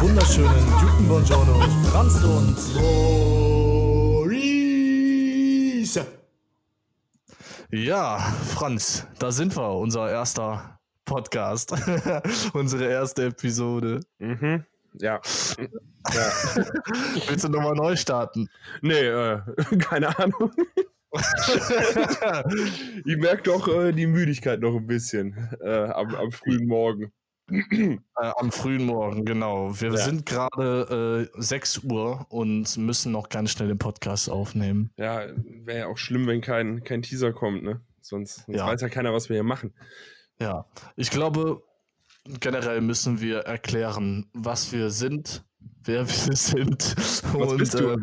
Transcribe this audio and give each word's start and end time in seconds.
wunderschönen 0.00 0.66
guten 0.80 1.08
Buongiorno, 1.08 1.60
Franz 1.90 2.22
und 2.22 2.56
Maurice. 4.14 4.36
Ja, 7.70 8.18
Franz, 8.18 9.06
da 9.18 9.32
sind 9.32 9.56
wir, 9.56 9.70
unser 9.70 10.10
erster 10.10 10.78
Podcast, 11.04 11.72
unsere 12.52 12.90
erste 12.90 13.26
Episode. 13.26 14.00
Mhm. 14.18 14.64
Ja. 15.00 15.20
ja. 15.58 16.30
Willst 17.28 17.44
du 17.44 17.48
nochmal 17.48 17.74
neu 17.74 17.96
starten? 17.96 18.48
Nee, 18.82 18.94
äh, 18.94 19.40
keine 19.78 20.18
Ahnung. 20.18 20.52
ich 23.04 23.16
merke 23.16 23.44
doch 23.44 23.68
äh, 23.68 23.92
die 23.92 24.06
Müdigkeit 24.06 24.60
noch 24.60 24.76
ein 24.76 24.86
bisschen 24.86 25.48
äh, 25.60 25.88
am, 25.88 26.14
am, 26.14 26.30
frühen 26.32 26.66
Morgen. 26.66 27.12
Äh, 27.48 27.98
am 28.16 28.50
frühen 28.50 28.84
Morgen, 28.84 29.24
genau. 29.24 29.80
Wir 29.80 29.90
ja. 29.90 29.96
sind 29.96 30.26
gerade 30.26 31.30
äh, 31.36 31.40
6 31.40 31.84
Uhr 31.84 32.26
und 32.28 32.76
müssen 32.76 33.12
noch 33.12 33.28
ganz 33.28 33.52
schnell 33.52 33.68
den 33.68 33.78
Podcast 33.78 34.28
aufnehmen. 34.28 34.90
Ja, 34.96 35.26
wäre 35.64 35.78
ja 35.78 35.86
auch 35.86 35.98
schlimm, 35.98 36.26
wenn 36.26 36.40
kein, 36.40 36.82
kein 36.82 37.02
Teaser 37.02 37.32
kommt, 37.32 37.62
ne? 37.62 37.80
Sonst, 38.00 38.44
sonst 38.46 38.56
ja. 38.56 38.66
weiß 38.66 38.80
ja 38.80 38.88
keiner, 38.88 39.12
was 39.12 39.28
wir 39.28 39.34
hier 39.34 39.44
machen. 39.44 39.74
Ja, 40.40 40.66
ich 40.96 41.10
glaube, 41.10 41.62
generell 42.40 42.80
müssen 42.80 43.20
wir 43.20 43.40
erklären, 43.40 44.28
was 44.32 44.72
wir 44.72 44.90
sind, 44.90 45.44
wer 45.84 46.06
wir 46.06 46.36
sind. 46.36 46.96
Was 46.96 47.52
und, 47.52 47.58
bist 47.58 47.74
du? 47.74 47.90
Äh, 47.90 47.96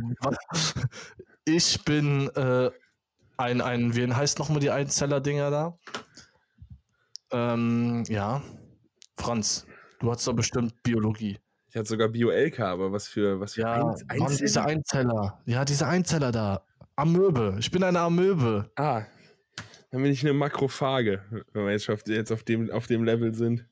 ich 1.46 1.84
bin 1.84 2.30
äh, 2.36 2.72
ein, 3.38 3.62
ein, 3.62 3.96
wie 3.96 4.12
heißt 4.12 4.40
nochmal 4.40 4.60
die 4.60 4.72
Einzeller-Dinger 4.72 5.52
da? 5.52 5.78
Ähm, 7.32 8.04
ja, 8.08 8.42
Franz, 9.18 9.66
du 10.00 10.12
hast 10.12 10.28
doch 10.28 10.34
bestimmt 10.34 10.82
Biologie. 10.84 11.40
Ich 11.70 11.76
hatte 11.76 11.90
sogar 11.90 12.10
Bio-LK, 12.10 12.60
aber 12.60 12.92
was 12.92 13.08
für, 13.08 13.40
was 13.40 13.56
für 13.56 13.62
ja, 13.62 13.74
Einzeller? 13.74 14.20
Mann, 14.20 14.38
diese 14.38 14.64
Einzeller. 14.64 15.42
Ja, 15.46 15.66
diese 15.66 15.88
Einzeller 15.88 16.32
da. 16.32 16.64
Amöbe. 16.96 17.56
Ich 17.60 17.72
bin 17.72 17.84
eine 17.84 18.00
Amöbe. 18.00 18.70
Ah, 18.76 19.04
dann 19.94 20.02
bin 20.02 20.12
ich 20.12 20.24
eine 20.24 20.34
Makrophage, 20.34 21.22
wenn 21.54 21.66
wir 21.66 21.72
jetzt 21.72 21.88
auf, 21.88 22.02
jetzt 22.08 22.32
auf, 22.32 22.42
dem, 22.42 22.72
auf 22.72 22.88
dem 22.88 23.04
Level 23.04 23.36
sind. 23.36 23.64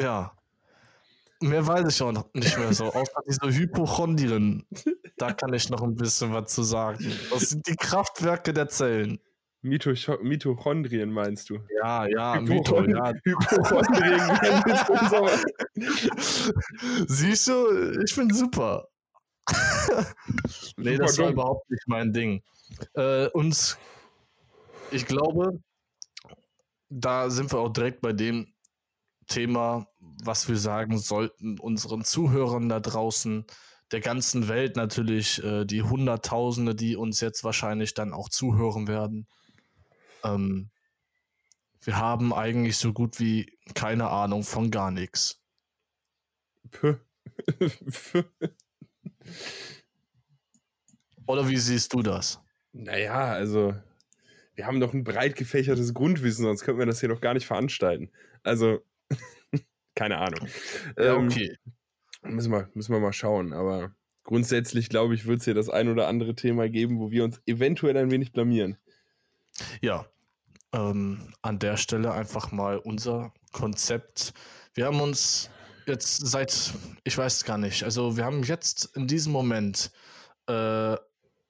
Ja. 0.00 0.32
Mehr 1.40 1.66
weiß 1.66 1.94
ich 1.94 2.02
auch 2.02 2.10
noch 2.10 2.32
nicht 2.32 2.56
mehr 2.56 2.72
so. 2.72 2.86
Außer 2.86 3.20
diese 3.28 3.54
Hypochondrien. 3.54 4.64
Da 5.18 5.34
kann 5.34 5.52
ich 5.52 5.68
noch 5.68 5.82
ein 5.82 5.94
bisschen 5.94 6.32
was 6.32 6.54
zu 6.54 6.62
sagen. 6.62 7.12
Das 7.30 7.50
sind 7.50 7.66
die 7.66 7.76
Kraftwerke 7.76 8.54
der 8.54 8.68
Zellen. 8.68 9.20
Mito 9.60 9.92
Mitochondrien 10.22 11.10
meinst 11.10 11.50
du? 11.50 11.58
Ja, 11.82 12.06
ja, 12.06 12.40
Mito, 12.40 12.82
ja. 12.84 13.12
Hypochondrien. 13.24 14.20
Siehst 17.08 17.48
du, 17.48 18.00
ich 18.04 18.14
bin 18.14 18.32
super. 18.32 18.88
nee, 20.76 20.92
super 20.94 20.98
das 20.98 21.18
war 21.18 21.26
dumm. 21.26 21.32
überhaupt 21.34 21.70
nicht 21.70 21.88
mein 21.88 22.12
Ding. 22.12 22.42
Äh, 22.94 23.26
und 23.28 23.76
ich 24.90 25.06
glaube, 25.06 25.60
da 26.88 27.30
sind 27.30 27.52
wir 27.52 27.58
auch 27.58 27.72
direkt 27.72 28.00
bei 28.00 28.12
dem 28.12 28.54
Thema, 29.26 29.88
was 30.00 30.48
wir 30.48 30.56
sagen 30.56 30.98
sollten 30.98 31.58
unseren 31.58 32.04
Zuhörern 32.04 32.68
da 32.68 32.80
draußen, 32.80 33.44
der 33.92 34.00
ganzen 34.00 34.48
Welt 34.48 34.76
natürlich, 34.76 35.42
äh, 35.42 35.64
die 35.64 35.82
Hunderttausende, 35.82 36.74
die 36.74 36.96
uns 36.96 37.20
jetzt 37.20 37.44
wahrscheinlich 37.44 37.94
dann 37.94 38.12
auch 38.12 38.28
zuhören 38.28 38.86
werden. 38.86 39.26
Ähm, 40.24 40.70
wir 41.82 41.96
haben 41.96 42.32
eigentlich 42.34 42.76
so 42.76 42.92
gut 42.92 43.20
wie 43.20 43.52
keine 43.74 44.08
Ahnung 44.08 44.42
von 44.42 44.70
gar 44.70 44.90
nichts. 44.90 45.40
Oder 51.26 51.48
wie 51.48 51.56
siehst 51.56 51.92
du 51.92 52.02
das? 52.02 52.40
Naja, 52.72 53.32
also 53.32 53.74
wir 54.54 54.66
haben 54.66 54.80
doch 54.80 54.92
ein 54.92 55.04
breit 55.04 55.36
gefächertes 55.36 55.94
Grundwissen, 55.94 56.44
sonst 56.44 56.64
könnten 56.64 56.80
wir 56.80 56.86
das 56.86 57.00
hier 57.00 57.08
doch 57.10 57.20
gar 57.20 57.34
nicht 57.34 57.46
veranstalten. 57.46 58.10
Also, 58.42 58.80
keine 59.94 60.18
Ahnung. 60.18 60.48
Ja, 60.96 61.14
ähm, 61.14 61.26
okay. 61.26 61.56
Ähm, 62.24 62.34
müssen, 62.34 62.50
wir, 62.50 62.68
müssen 62.74 62.92
wir 62.92 63.00
mal 63.00 63.12
schauen, 63.12 63.52
aber 63.52 63.94
grundsätzlich 64.24 64.88
glaube 64.88 65.14
ich, 65.14 65.26
wird 65.26 65.38
es 65.38 65.44
hier 65.44 65.54
das 65.54 65.68
ein 65.68 65.88
oder 65.88 66.08
andere 66.08 66.34
Thema 66.34 66.68
geben, 66.68 66.98
wo 66.98 67.10
wir 67.10 67.24
uns 67.24 67.40
eventuell 67.46 67.96
ein 67.96 68.10
wenig 68.10 68.32
blamieren. 68.32 68.78
Ja, 69.80 70.06
ähm, 70.72 71.32
an 71.42 71.58
der 71.58 71.76
Stelle 71.76 72.12
einfach 72.12 72.52
mal 72.52 72.78
unser 72.78 73.32
Konzept. 73.52 74.32
Wir 74.74 74.86
haben 74.86 75.00
uns 75.00 75.50
jetzt 75.86 76.26
seit, 76.26 76.72
ich 77.04 77.16
weiß 77.16 77.44
gar 77.44 77.58
nicht, 77.58 77.82
also 77.82 78.16
wir 78.16 78.24
haben 78.24 78.42
jetzt 78.42 78.96
in 78.96 79.06
diesem 79.06 79.32
Moment 79.32 79.90
äh, 80.46 80.96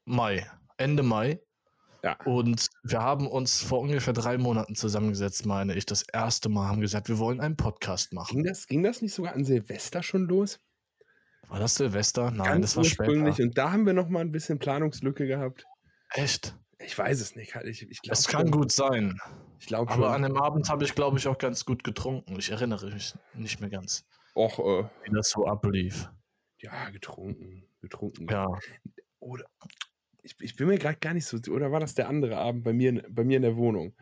Mai, 0.05 0.51
Ende 0.77 1.03
Mai. 1.03 1.41
Ja. 2.05 2.17
Und 2.25 2.69
wir 2.85 3.03
haben 3.03 3.27
uns 3.27 3.61
vor 3.61 3.81
ungefähr 3.81 4.13
drei 4.13 4.39
Monaten 4.39 4.77
zusammengesetzt, 4.77 5.45
meine 5.47 5.75
ich. 5.75 5.85
Das 5.85 6.03
erste 6.03 6.49
Mal 6.49 6.69
haben 6.69 6.81
gesagt, 6.81 7.09
wir 7.09 7.19
wollen 7.19 7.41
einen 7.41 7.57
Podcast 7.57 8.13
machen. 8.13 8.37
Ging 8.37 8.45
das, 8.45 8.69
ging 8.69 8.85
das 8.85 9.03
nicht 9.03 9.13
sogar 9.13 9.35
an 9.35 9.45
Silvester 9.45 10.05
schon 10.05 10.29
los? 10.29 10.61
War 11.49 11.59
das 11.59 11.75
Silvester? 11.75 12.31
Nein, 12.31 12.47
Ganz 12.47 12.67
das 12.67 12.77
war 12.77 12.85
später. 12.85 13.43
Und 13.43 13.59
da 13.59 13.73
haben 13.73 13.85
wir 13.85 13.95
noch 13.95 14.09
mal 14.09 14.21
ein 14.21 14.31
bisschen 14.31 14.61
Planungslücke 14.61 15.27
gehabt. 15.27 15.65
Echt? 16.11 16.55
Ich 16.81 16.97
weiß 16.97 17.21
es 17.21 17.35
nicht. 17.35 17.55
Ich, 17.65 17.83
ich 17.83 18.03
glaub, 18.03 18.13
es 18.13 18.29
kann 18.29 18.43
schon. 18.43 18.51
gut 18.53 18.73
sein. 18.73 19.19
Ich 19.59 19.67
glaube 19.67 19.91
Aber 19.91 20.13
an 20.13 20.23
dem 20.23 20.37
Abend 20.37 20.69
habe 20.69 20.85
ich, 20.85 20.95
glaube 20.95 21.19
ich, 21.19 21.27
auch 21.27 21.39
ganz 21.39 21.65
gut 21.65 21.83
getrunken. 21.83 22.39
Ich 22.39 22.51
erinnere 22.51 22.91
mich 22.91 23.15
nicht 23.35 23.61
mehr 23.61 23.71
ganz. 23.71 24.07
Och, 24.37 24.59
äh, 24.61 24.89
wie 25.03 25.11
das 25.13 25.31
so 25.31 25.47
ablief. 25.47 26.09
Ja, 26.59 26.91
getrunken. 26.91 27.65
Getrunken. 27.81 28.29
Ja. 28.31 28.47
Oder 29.19 29.47
ich, 30.23 30.37
ich 30.41 30.57
bin 30.57 30.69
mir 30.69 30.79
gerade 30.79 30.99
gar 30.99 31.15
nicht 31.15 31.27
so. 31.27 31.39
Oder 31.51 31.73
war 31.73 31.81
das 31.81 31.95
der 31.95 32.09
andere 32.09 32.37
Abend 32.37 32.63
bei 32.65 32.73
mir, 32.73 33.03
bei 33.09 33.25
mir 33.25 33.37
in 33.37 33.43
der 33.43 33.57
Wohnung? 33.57 33.95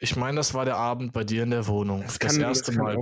Ich 0.00 0.14
meine, 0.14 0.36
das 0.36 0.54
war 0.54 0.64
der 0.64 0.76
Abend 0.76 1.12
bei 1.12 1.24
dir 1.24 1.42
in 1.42 1.50
der 1.50 1.66
Wohnung. 1.66 2.02
Das, 2.02 2.18
das 2.18 2.36
erste 2.36 2.70
das 2.70 2.76
Mal. 2.76 2.96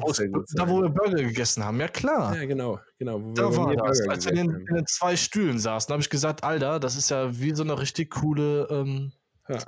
Da, 0.54 0.68
wo 0.68 0.80
wir 0.80 0.88
Burger 0.88 1.22
gegessen 1.22 1.62
haben. 1.62 1.78
Ja, 1.78 1.88
klar. 1.88 2.34
Ja, 2.34 2.46
genau. 2.46 2.80
genau 2.98 3.18
da 3.34 3.54
war 3.54 3.76
das. 3.76 4.00
Als 4.08 4.24
wir 4.24 4.32
in 4.32 4.48
den, 4.48 4.66
in 4.66 4.74
den, 4.76 4.86
zwei 4.86 5.14
Stühlen 5.14 5.58
saßen, 5.58 5.92
habe 5.92 6.00
ich 6.00 6.08
gesagt, 6.08 6.42
Alter, 6.42 6.80
das 6.80 6.96
ist 6.96 7.10
ja 7.10 7.38
wie 7.38 7.54
so 7.54 7.64
eine 7.64 7.78
richtig 7.78 8.12
coole 8.12 8.66
ähm, 8.70 9.12
ja. 9.46 9.58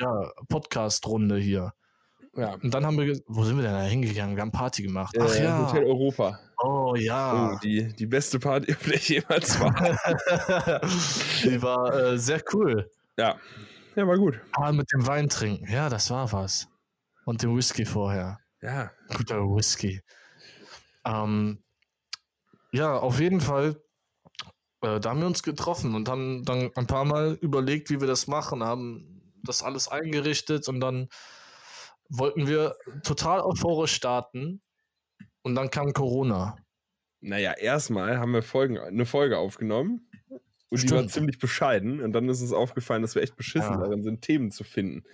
ja 0.00 0.32
Podcast-Runde 0.48 1.36
hier. 1.36 1.72
Ja. 2.34 2.54
Und 2.54 2.74
dann 2.74 2.84
haben 2.84 2.98
wir, 2.98 3.20
wo 3.26 3.44
sind 3.44 3.56
wir 3.56 3.62
denn 3.62 3.74
da 3.74 3.82
hingegangen? 3.82 4.34
Wir 4.34 4.42
haben 4.42 4.50
Party 4.50 4.82
gemacht. 4.82 5.14
Ach 5.20 5.34
äh, 5.36 5.44
ja. 5.44 5.68
Hotel 5.68 5.84
Europa. 5.84 6.40
Oh 6.64 6.94
ja. 6.96 7.52
Oh, 7.52 7.58
die, 7.62 7.92
die 7.92 8.06
beste 8.06 8.40
Party, 8.40 8.72
auf 8.72 8.82
der 8.82 8.94
ich 8.94 9.08
jemals 9.08 9.60
war. 9.60 9.72
die 11.44 11.62
war 11.62 11.94
äh, 11.94 12.18
sehr 12.18 12.42
cool. 12.52 12.90
Ja. 13.16 13.36
Ja, 13.94 14.06
war 14.06 14.16
gut. 14.16 14.40
Aber 14.52 14.72
mit 14.72 14.90
dem 14.92 15.06
Wein 15.06 15.28
trinken, 15.28 15.70
ja, 15.70 15.88
das 15.90 16.10
war 16.10 16.32
was. 16.32 16.68
Und 17.24 17.42
dem 17.42 17.56
Whisky 17.56 17.84
vorher. 17.84 18.40
Ja. 18.60 18.90
Guter 19.16 19.40
Whisky. 19.40 20.00
Ähm, 21.04 21.62
ja, 22.72 22.96
auf 22.96 23.20
jeden 23.20 23.40
Fall. 23.40 23.82
Äh, 24.82 25.00
da 25.00 25.10
haben 25.10 25.20
wir 25.20 25.26
uns 25.26 25.42
getroffen 25.42 25.94
und 25.94 26.08
haben 26.08 26.44
dann 26.44 26.70
ein 26.74 26.86
paar 26.86 27.04
Mal 27.04 27.38
überlegt, 27.40 27.90
wie 27.90 28.00
wir 28.00 28.08
das 28.08 28.26
machen, 28.26 28.64
haben 28.64 29.32
das 29.44 29.62
alles 29.62 29.88
eingerichtet 29.88 30.68
und 30.68 30.80
dann 30.80 31.08
wollten 32.08 32.46
wir 32.46 32.76
total 33.02 33.40
euphorisch 33.40 33.94
starten 33.94 34.62
und 35.42 35.54
dann 35.54 35.70
kam 35.70 35.92
Corona. 35.92 36.56
Naja, 37.20 37.52
erstmal 37.52 38.18
haben 38.18 38.32
wir 38.32 38.42
Folgen, 38.42 38.78
eine 38.78 39.06
Folge 39.06 39.38
aufgenommen 39.38 40.08
und 40.72 40.78
Stimmt. 40.78 40.90
die 40.90 40.96
war 40.96 41.08
ziemlich 41.08 41.38
bescheiden. 41.38 42.00
Und 42.00 42.14
dann 42.14 42.26
ist 42.30 42.40
uns 42.40 42.54
aufgefallen, 42.54 43.02
dass 43.02 43.14
wir 43.14 43.20
echt 43.20 43.36
beschissen 43.36 43.74
ja. 43.74 43.76
darin 43.76 44.02
sind, 44.02 44.22
Themen 44.22 44.50
zu 44.50 44.64
finden. 44.64 45.04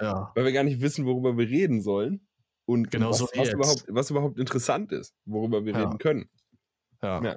Ja. 0.00 0.30
Weil 0.36 0.44
wir 0.44 0.52
gar 0.52 0.62
nicht 0.62 0.80
wissen, 0.80 1.06
worüber 1.06 1.36
wir 1.36 1.48
reden 1.48 1.80
sollen. 1.80 2.24
Und 2.66 2.92
genau 2.92 3.10
was, 3.10 3.18
so 3.18 3.28
was, 3.34 3.52
überhaupt, 3.52 3.84
was 3.88 4.10
überhaupt 4.10 4.38
interessant 4.38 4.92
ist, 4.92 5.16
worüber 5.24 5.64
wir 5.64 5.72
ja. 5.72 5.80
reden 5.80 5.98
können. 5.98 6.30
Ja. 7.02 7.36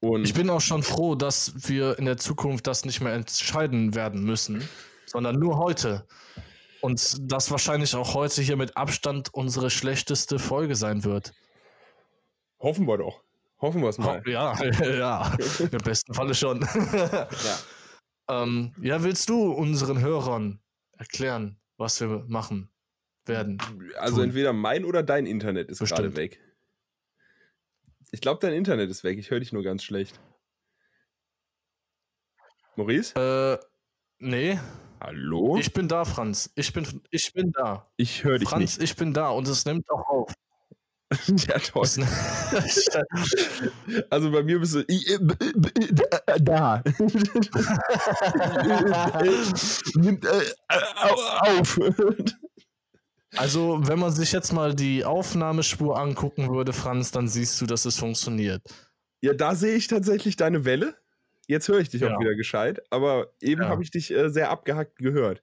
Und 0.00 0.24
ich 0.24 0.32
bin 0.32 0.48
auch 0.48 0.62
schon 0.62 0.82
froh, 0.82 1.16
dass 1.16 1.68
wir 1.68 1.98
in 1.98 2.06
der 2.06 2.16
Zukunft 2.16 2.66
das 2.66 2.86
nicht 2.86 3.02
mehr 3.02 3.12
entscheiden 3.12 3.94
werden 3.94 4.24
müssen, 4.24 4.66
sondern 5.04 5.38
nur 5.38 5.58
heute. 5.58 6.06
Und 6.80 7.30
das 7.30 7.50
wahrscheinlich 7.50 7.94
auch 7.94 8.14
heute 8.14 8.40
hier 8.40 8.56
mit 8.56 8.74
Abstand 8.74 9.34
unsere 9.34 9.68
schlechteste 9.68 10.38
Folge 10.38 10.76
sein 10.76 11.04
wird. 11.04 11.34
Hoffen 12.58 12.86
wir 12.86 12.96
doch. 12.96 13.22
Hoffen 13.60 13.82
wir 13.82 13.88
es 13.88 13.98
mal. 13.98 14.22
Ja, 14.26 14.56
ja. 14.82 15.36
Im 15.58 15.78
besten 15.78 16.14
Falle 16.14 16.34
schon. 16.34 16.60
ja. 16.92 17.28
Ähm, 18.28 18.72
ja, 18.80 19.02
willst 19.02 19.28
du 19.28 19.52
unseren 19.52 20.00
Hörern 20.00 20.60
erklären, 20.96 21.58
was 21.76 22.00
wir 22.00 22.24
machen 22.28 22.70
werden? 23.24 23.58
Also 23.98 24.16
tun? 24.16 24.26
entweder 24.26 24.52
mein 24.52 24.84
oder 24.84 25.02
dein 25.02 25.26
Internet 25.26 25.70
ist 25.70 25.80
gerade 25.80 26.14
weg. 26.14 26.40
Ich 28.10 28.20
glaube, 28.20 28.40
dein 28.40 28.54
Internet 28.54 28.90
ist 28.90 29.04
weg. 29.04 29.18
Ich 29.18 29.30
höre 29.30 29.40
dich 29.40 29.52
nur 29.52 29.62
ganz 29.62 29.82
schlecht. 29.82 30.20
Maurice? 32.76 33.14
Äh, 33.16 33.58
nee. 34.18 34.58
Hallo? 35.00 35.56
Ich 35.58 35.72
bin 35.72 35.88
da, 35.88 36.04
Franz. 36.04 36.50
Ich 36.54 36.72
bin, 36.72 37.02
ich 37.10 37.32
bin 37.32 37.52
da. 37.52 37.86
Ich 37.96 38.24
höre 38.24 38.38
dich 38.38 38.48
Franz, 38.48 38.78
nicht. 38.78 38.90
ich 38.90 38.96
bin 38.96 39.12
da 39.12 39.30
und 39.30 39.46
es 39.48 39.64
nimmt 39.64 39.88
auch 39.90 40.06
auf. 40.08 40.32
ja, 41.48 41.58
toll. 41.58 41.88
also 44.10 44.30
bei 44.30 44.42
mir 44.42 44.58
bist 44.60 44.74
du 44.74 44.84
da. 46.40 46.82
Nimmt 49.94 50.26
auf. 51.38 51.80
Also, 53.36 53.80
wenn 53.86 53.98
man 53.98 54.12
sich 54.12 54.32
jetzt 54.32 54.52
mal 54.52 54.74
die 54.74 55.04
Aufnahmespur 55.04 55.98
angucken 55.98 56.52
würde, 56.52 56.72
Franz, 56.72 57.10
dann 57.10 57.28
siehst 57.28 57.60
du, 57.60 57.66
dass 57.66 57.84
es 57.84 57.96
funktioniert. 57.96 58.62
Ja, 59.20 59.32
da 59.32 59.54
sehe 59.54 59.76
ich 59.76 59.86
tatsächlich 59.88 60.36
deine 60.36 60.64
Welle. 60.64 60.96
Jetzt 61.46 61.68
höre 61.68 61.78
ich 61.78 61.88
dich 61.88 62.02
ja. 62.02 62.14
auch 62.14 62.20
wieder 62.20 62.34
gescheit, 62.34 62.82
aber 62.90 63.32
eben 63.40 63.62
ja. 63.62 63.68
habe 63.68 63.82
ich 63.82 63.90
dich 63.90 64.10
äh, 64.10 64.28
sehr 64.28 64.50
abgehackt 64.50 64.96
gehört. 64.98 65.42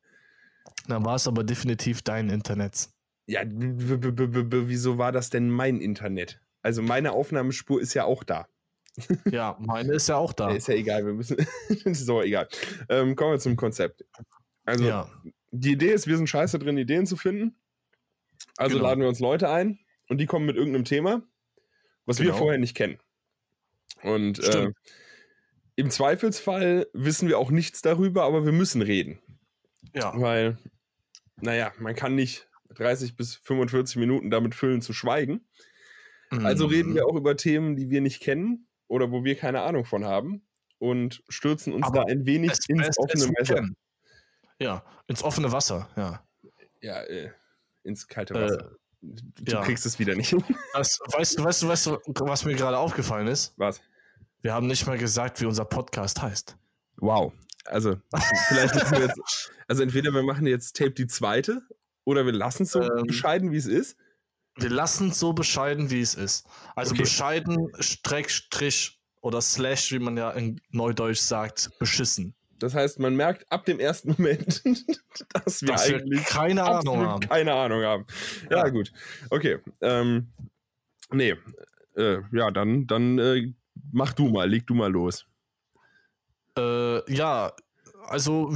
Dann 0.88 1.04
war 1.04 1.16
es 1.16 1.28
aber 1.28 1.44
definitiv 1.44 2.04
dein 2.04 2.30
Internet. 2.30 2.90
Ja, 3.28 3.42
wieso 3.46 4.98
war 4.98 5.12
das 5.12 5.30
denn 5.30 5.50
mein 5.50 5.80
Internet? 5.80 6.42
Also 6.62 6.82
meine 6.82 7.12
Aufnahmespur 7.12 7.82
ist 7.82 7.94
ja 7.94 8.06
auch 8.06 8.24
da. 8.24 8.48
Ja, 9.30 9.58
meine 9.60 9.94
ist 9.94 10.08
ja 10.08 10.18
auch 10.18 10.34
da. 10.34 10.52
Ist 10.52 10.68
ja 10.68 10.76
egal, 10.76 11.06
wir 11.06 11.14
müssen. 11.14 11.38
so, 11.94 12.22
egal. 12.22 12.48
Ähm, 12.90 13.16
kommen 13.16 13.34
wir 13.34 13.40
zum 13.40 13.56
Konzept. 13.56 14.06
Also, 14.64 14.86
ja. 14.86 15.10
die 15.52 15.74
Idee 15.74 15.92
ist, 15.92 16.08
wir 16.08 16.18
sind 16.18 16.28
scheiße 16.28 16.60
drin, 16.60 16.78
Ideen 16.78 17.06
zu 17.06 17.18
finden. 17.18 17.56
Also 18.58 18.78
genau. 18.78 18.90
laden 18.90 19.02
wir 19.02 19.08
uns 19.08 19.20
Leute 19.20 19.50
ein 19.50 19.80
und 20.08 20.20
die 20.20 20.26
kommen 20.26 20.46
mit 20.46 20.56
irgendeinem 20.56 20.86
Thema, 20.86 21.24
was 22.06 22.18
genau. 22.18 22.30
wir 22.30 22.38
vorher 22.38 22.58
nicht 22.58 22.76
kennen. 22.76 23.00
Und 24.02 24.40
äh, 24.40 24.72
im 25.76 25.90
Zweifelsfall 25.90 26.88
wissen 26.94 27.28
wir 27.28 27.38
auch 27.38 27.52
nichts 27.52 27.82
darüber, 27.82 28.24
aber 28.24 28.46
wir 28.46 28.52
müssen 28.52 28.82
reden. 28.82 29.20
Ja. 29.94 30.14
Weil, 30.16 30.58
naja, 31.42 31.74
man 31.80 31.96
kann 31.96 32.16
nicht 32.16 32.48
30 32.76 33.16
bis 33.16 33.36
45 33.36 33.98
Minuten 33.98 34.30
damit 34.30 34.56
füllen 34.56 34.82
zu 34.82 34.94
schweigen. 34.94 35.48
Mhm. 36.32 36.46
Also 36.46 36.66
reden 36.66 36.96
wir 36.96 37.08
auch 37.08 37.16
über 37.16 37.36
Themen, 37.36 37.76
die 37.76 37.90
wir 37.90 38.02
nicht 38.02 38.22
kennen 38.22 38.68
oder 38.88 39.12
wo 39.12 39.24
wir 39.24 39.36
keine 39.36 39.62
Ahnung 39.62 39.86
von 39.86 40.06
haben 40.06 40.46
und 40.80 41.24
stürzen 41.30 41.74
uns 41.74 41.86
aber 41.86 42.02
da 42.02 42.12
ein 42.12 42.26
wenig 42.26 42.52
ins 42.68 42.98
offene 42.98 43.32
Messer. 43.38 43.68
Ja, 44.60 44.84
ins 45.08 45.24
offene 45.24 45.52
Wasser, 45.52 45.90
ja. 45.96 46.24
Ja, 46.82 47.02
äh, 47.04 47.32
ins 47.84 48.08
kalte 48.08 48.34
Wasser. 48.36 48.72
Äh, 48.72 48.76
du 49.02 49.52
ja. 49.52 49.62
kriegst 49.62 49.86
es 49.86 50.00
wieder 50.00 50.16
nicht. 50.16 50.34
Das, 50.74 51.00
weißt 51.06 51.40
du, 51.40 51.44
weißt 51.44 51.64
du, 51.64 51.68
weißt 51.70 51.86
du, 51.86 52.00
was 52.06 52.44
mir 52.44 52.54
gerade 52.54 52.78
aufgefallen 52.78 53.28
ist? 53.28 53.54
Was? 53.56 53.82
Wir 54.42 54.54
haben 54.54 54.68
nicht 54.68 54.86
mal 54.86 54.98
gesagt, 54.98 55.40
wie 55.40 55.46
unser 55.46 55.64
Podcast 55.64 56.22
heißt. 56.22 56.58
Wow. 56.98 57.32
Also, 57.64 57.96
vielleicht 58.50 58.76
müssen 58.76 58.92
wir 58.92 59.06
jetzt, 59.08 59.52
also 59.68 59.84
entweder 59.84 60.12
wir 60.12 60.22
machen 60.22 60.46
jetzt 60.48 60.76
Tape 60.76 60.92
die 60.92 61.08
zweite 61.08 61.62
oder 62.06 62.26
wir 62.26 62.34
lassen 62.34 62.64
es 62.64 62.72
so 62.72 62.82
ähm, 62.82 63.04
bescheiden, 63.06 63.52
wie 63.52 63.58
es 63.58 63.66
ist. 63.66 63.98
Wir 64.58 64.70
lassen 64.70 65.10
es 65.10 65.20
so 65.20 65.34
bescheiden, 65.34 65.90
wie 65.90 66.00
es 66.00 66.16
ist. 66.16 66.48
Also 66.76 66.94
okay. 66.94 67.02
bescheiden, 67.02 67.72
Streck, 67.80 68.32
Strich 68.32 69.00
oder 69.22 69.42
Slash, 69.42 69.92
wie 69.92 70.00
man 70.00 70.16
ja 70.16 70.32
in 70.32 70.62
Neudeutsch 70.70 71.20
sagt, 71.20 71.72
beschissen. 71.80 72.34
Das 72.60 72.74
heißt, 72.74 73.00
man 73.00 73.16
merkt 73.16 73.52
ab 73.52 73.66
dem 73.66 73.80
ersten 73.80 74.12
Moment, 74.12 74.64
dass 75.34 75.62
wir 75.62 75.74
dass 75.74 75.90
eigentlich 75.90 76.20
wir 76.20 76.26
keine 76.26 76.64
Ahnung 76.64 77.06
haben. 77.06 77.20
Keine 77.28 77.54
Ahnung 77.54 77.84
haben. 77.84 78.06
Ja, 78.50 78.60
ja. 78.60 78.70
gut. 78.70 78.94
Okay. 79.30 79.60
Ähm, 79.82 80.32
nee. 81.12 81.36
Äh, 81.98 82.20
ja, 82.32 82.52
dann, 82.52 82.88
dann 82.88 83.20
äh, 83.20 83.54
mach 83.92 84.14
du 84.14 84.30
mal, 84.30 84.50
leg 84.50 84.66
du 84.68 84.74
mal 84.74 84.92
los. 84.92 85.26
Äh, 86.58 87.14
ja, 87.14 87.54
also 88.08 88.56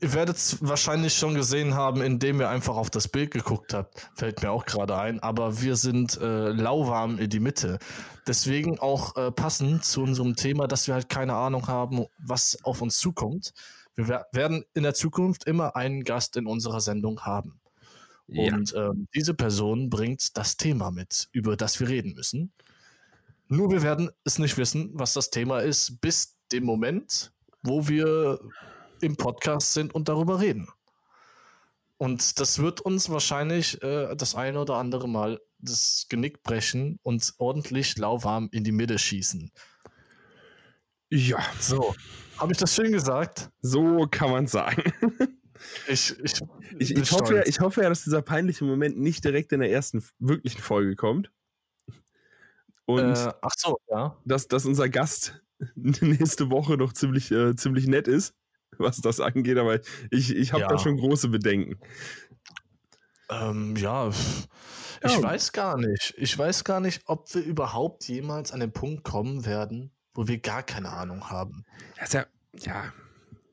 ihr 0.00 0.12
werdet 0.12 0.36
es 0.36 0.58
wahrscheinlich 0.60 1.14
schon 1.14 1.34
gesehen 1.34 1.74
haben, 1.74 2.02
indem 2.02 2.40
ihr 2.40 2.48
einfach 2.48 2.76
auf 2.76 2.90
das 2.90 3.08
Bild 3.08 3.30
geguckt 3.30 3.74
habt. 3.74 4.10
Fällt 4.14 4.42
mir 4.42 4.50
auch 4.50 4.66
gerade 4.66 4.96
ein. 4.96 5.20
Aber 5.20 5.60
wir 5.60 5.76
sind 5.76 6.20
äh, 6.20 6.50
lauwarm 6.50 7.18
in 7.18 7.30
die 7.30 7.40
Mitte. 7.40 7.78
Deswegen 8.26 8.78
auch 8.78 9.16
äh, 9.16 9.30
passend 9.30 9.84
zu 9.84 10.02
unserem 10.02 10.36
Thema, 10.36 10.68
dass 10.68 10.86
wir 10.86 10.94
halt 10.94 11.08
keine 11.08 11.34
Ahnung 11.34 11.66
haben, 11.66 12.06
was 12.18 12.58
auf 12.62 12.82
uns 12.82 12.98
zukommt. 12.98 13.52
Wir 13.94 14.26
werden 14.32 14.64
in 14.74 14.84
der 14.84 14.94
Zukunft 14.94 15.44
immer 15.46 15.74
einen 15.76 16.04
Gast 16.04 16.36
in 16.36 16.46
unserer 16.46 16.80
Sendung 16.80 17.20
haben. 17.22 17.60
Ja. 18.28 18.54
Und 18.54 18.74
ähm, 18.76 19.08
diese 19.14 19.34
Person 19.34 19.88
bringt 19.90 20.36
das 20.36 20.56
Thema 20.56 20.90
mit, 20.90 21.28
über 21.32 21.56
das 21.56 21.80
wir 21.80 21.88
reden 21.88 22.14
müssen. 22.14 22.52
Nur 23.48 23.70
wir 23.70 23.82
werden 23.82 24.10
es 24.24 24.38
nicht 24.38 24.58
wissen, 24.58 24.90
was 24.92 25.14
das 25.14 25.30
Thema 25.30 25.60
ist, 25.60 26.00
bis 26.00 26.36
dem 26.52 26.64
Moment, 26.64 27.32
wo 27.62 27.88
wir 27.88 28.38
im 29.02 29.16
Podcast 29.16 29.72
sind 29.72 29.94
und 29.94 30.08
darüber 30.08 30.40
reden. 30.40 30.68
Und 31.98 32.38
das 32.38 32.60
wird 32.60 32.80
uns 32.80 33.10
wahrscheinlich 33.10 33.82
äh, 33.82 34.14
das 34.14 34.36
eine 34.36 34.60
oder 34.60 34.76
andere 34.76 35.08
Mal 35.08 35.40
das 35.58 36.06
Genick 36.08 36.44
brechen 36.44 37.00
und 37.02 37.34
ordentlich 37.38 37.98
lauwarm 37.98 38.48
in 38.52 38.62
die 38.62 38.72
Mitte 38.72 38.98
schießen. 38.98 39.50
Ja. 41.10 41.38
So. 41.58 41.94
Habe 42.38 42.52
ich 42.52 42.58
das 42.58 42.72
schön 42.74 42.92
gesagt? 42.92 43.50
So 43.60 44.06
kann 44.10 44.30
man 44.30 44.46
sagen. 44.46 44.82
Ich, 45.88 46.16
ich, 46.22 46.40
ich, 46.78 46.96
ich 46.96 47.10
hoffe, 47.10 47.34
ja, 47.34 47.42
ich 47.44 47.58
hoffe 47.58 47.82
ja, 47.82 47.88
dass 47.88 48.04
dieser 48.04 48.22
peinliche 48.22 48.64
Moment 48.64 48.96
nicht 48.96 49.24
direkt 49.24 49.50
in 49.50 49.58
der 49.58 49.72
ersten 49.72 50.04
wirklichen 50.20 50.62
Folge 50.62 50.94
kommt. 50.94 51.32
Und 52.84 53.16
äh, 53.16 53.32
ach 53.42 53.54
so, 53.56 53.76
ja. 53.90 54.16
Dass, 54.24 54.46
dass 54.46 54.66
unser 54.66 54.88
Gast 54.88 55.42
nächste 55.74 56.52
Woche 56.52 56.76
noch 56.76 56.92
ziemlich, 56.92 57.32
äh, 57.32 57.56
ziemlich 57.56 57.88
nett 57.88 58.06
ist 58.06 58.34
was 58.78 58.98
das 58.98 59.20
angeht, 59.20 59.58
aber 59.58 59.80
ich, 60.10 60.34
ich 60.34 60.52
habe 60.52 60.62
ja. 60.62 60.68
da 60.68 60.78
schon 60.78 60.96
große 60.96 61.28
Bedenken. 61.28 61.78
Ähm, 63.30 63.76
ja, 63.76 64.08
ich 64.08 65.12
ja. 65.12 65.22
weiß 65.22 65.52
gar 65.52 65.76
nicht. 65.76 66.14
Ich 66.16 66.36
weiß 66.36 66.64
gar 66.64 66.80
nicht, 66.80 67.02
ob 67.06 67.32
wir 67.34 67.42
überhaupt 67.42 68.08
jemals 68.08 68.52
an 68.52 68.60
den 68.60 68.72
Punkt 68.72 69.04
kommen 69.04 69.44
werden, 69.44 69.92
wo 70.14 70.28
wir 70.28 70.38
gar 70.38 70.62
keine 70.62 70.90
Ahnung 70.90 71.28
haben. 71.30 71.64
Das 71.96 72.08
ist 72.08 72.14
ja, 72.14 72.26
ja, 72.54 72.92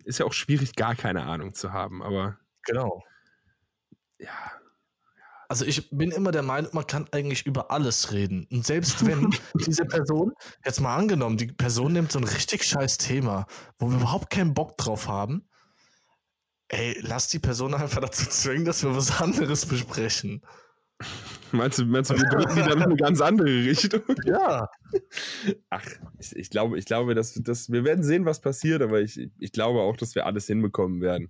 ist 0.05 0.19
ja 0.19 0.25
auch 0.25 0.33
schwierig, 0.33 0.75
gar 0.75 0.95
keine 0.95 1.23
Ahnung 1.23 1.53
zu 1.53 1.73
haben, 1.73 2.01
aber. 2.01 2.39
Genau. 2.63 3.03
Ja, 4.17 4.51
also 5.49 5.65
ich 5.65 5.89
bin 5.91 6.11
immer 6.11 6.31
der 6.31 6.43
Meinung, 6.43 6.71
man 6.73 6.87
kann 6.87 7.07
eigentlich 7.11 7.45
über 7.45 7.71
alles 7.71 8.11
reden. 8.11 8.47
Und 8.51 8.65
selbst 8.65 9.05
wenn 9.05 9.29
diese 9.65 9.85
Person, 9.85 10.33
jetzt 10.63 10.81
mal 10.81 10.95
angenommen, 10.95 11.37
die 11.37 11.47
Person 11.47 11.93
nimmt 11.93 12.11
so 12.11 12.19
ein 12.19 12.25
richtig 12.25 12.63
scheiß 12.63 12.97
Thema, 12.97 13.45
wo 13.79 13.89
wir 13.89 13.97
überhaupt 13.97 14.29
keinen 14.29 14.53
Bock 14.53 14.77
drauf 14.77 15.07
haben, 15.07 15.47
ey, 16.69 16.97
lass 17.01 17.27
die 17.27 17.39
Person 17.39 17.73
einfach 17.73 18.01
dazu 18.01 18.25
zwingen, 18.29 18.65
dass 18.65 18.83
wir 18.83 18.95
was 18.95 19.21
anderes 19.21 19.65
besprechen. 19.65 20.41
Meinst 21.51 21.79
du, 21.79 21.85
meinst 21.85 22.09
du 22.09 22.15
wir 22.15 22.29
drücken 22.29 22.55
die 22.55 22.61
dann 22.61 22.77
in 22.77 22.83
eine 22.83 22.95
ganz 22.95 23.21
andere 23.21 23.47
Richtung? 23.47 24.01
Ja. 24.25 24.69
Ach, 25.69 25.85
ich, 26.19 26.35
ich 26.35 26.49
glaube, 26.49 26.77
ich 26.79 26.85
glaube 26.85 27.15
dass, 27.15 27.33
dass 27.33 27.69
wir 27.69 27.83
werden 27.83 28.03
sehen, 28.03 28.25
was 28.25 28.39
passiert, 28.39 28.81
aber 28.81 29.01
ich, 29.01 29.29
ich 29.37 29.51
glaube 29.51 29.81
auch, 29.81 29.97
dass 29.97 30.15
wir 30.15 30.25
alles 30.25 30.47
hinbekommen 30.47 31.01
werden. 31.01 31.29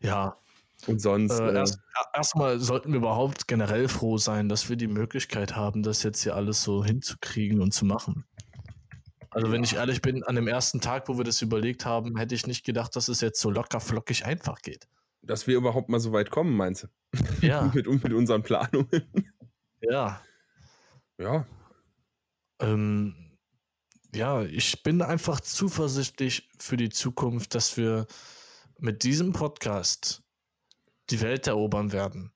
Ja, 0.00 0.38
und 0.86 1.00
sonst. 1.00 1.38
Äh, 1.38 1.50
äh, 1.50 1.54
erst, 1.54 1.78
erstmal 2.12 2.58
sollten 2.58 2.92
wir 2.92 2.98
überhaupt 2.98 3.48
generell 3.48 3.88
froh 3.88 4.18
sein, 4.18 4.48
dass 4.48 4.68
wir 4.68 4.76
die 4.76 4.88
Möglichkeit 4.88 5.56
haben, 5.56 5.82
das 5.82 6.02
jetzt 6.02 6.22
hier 6.22 6.36
alles 6.36 6.62
so 6.62 6.84
hinzukriegen 6.84 7.60
und 7.60 7.72
zu 7.72 7.84
machen. 7.84 8.24
Also, 9.30 9.50
wenn 9.50 9.64
ich 9.64 9.74
ehrlich 9.74 10.00
bin, 10.00 10.22
an 10.22 10.36
dem 10.36 10.46
ersten 10.46 10.80
Tag, 10.80 11.08
wo 11.08 11.16
wir 11.16 11.24
das 11.24 11.42
überlegt 11.42 11.84
haben, 11.84 12.16
hätte 12.16 12.36
ich 12.36 12.46
nicht 12.46 12.64
gedacht, 12.64 12.94
dass 12.94 13.08
es 13.08 13.20
jetzt 13.20 13.40
so 13.40 13.50
locker 13.50 13.80
flockig 13.80 14.24
einfach 14.24 14.60
geht. 14.62 14.86
Dass 15.22 15.46
wir 15.46 15.56
überhaupt 15.56 15.88
mal 15.88 15.98
so 15.98 16.12
weit 16.12 16.30
kommen, 16.30 16.56
meinst 16.56 16.84
du? 16.84 17.46
Ja. 17.46 17.62
mit, 17.74 17.86
mit 17.86 18.12
unseren 18.12 18.42
Planungen. 18.42 19.24
Ja. 19.80 20.20
Ja. 21.18 21.46
Ähm, 22.60 23.14
ja, 24.14 24.42
ich 24.42 24.82
bin 24.82 25.02
einfach 25.02 25.40
zuversichtlich 25.40 26.48
für 26.58 26.76
die 26.76 26.90
Zukunft, 26.90 27.54
dass 27.54 27.76
wir 27.76 28.06
mit 28.78 29.02
diesem 29.02 29.32
Podcast 29.32 30.23
die 31.10 31.20
Welt 31.20 31.46
erobern 31.46 31.92
werden. 31.92 32.32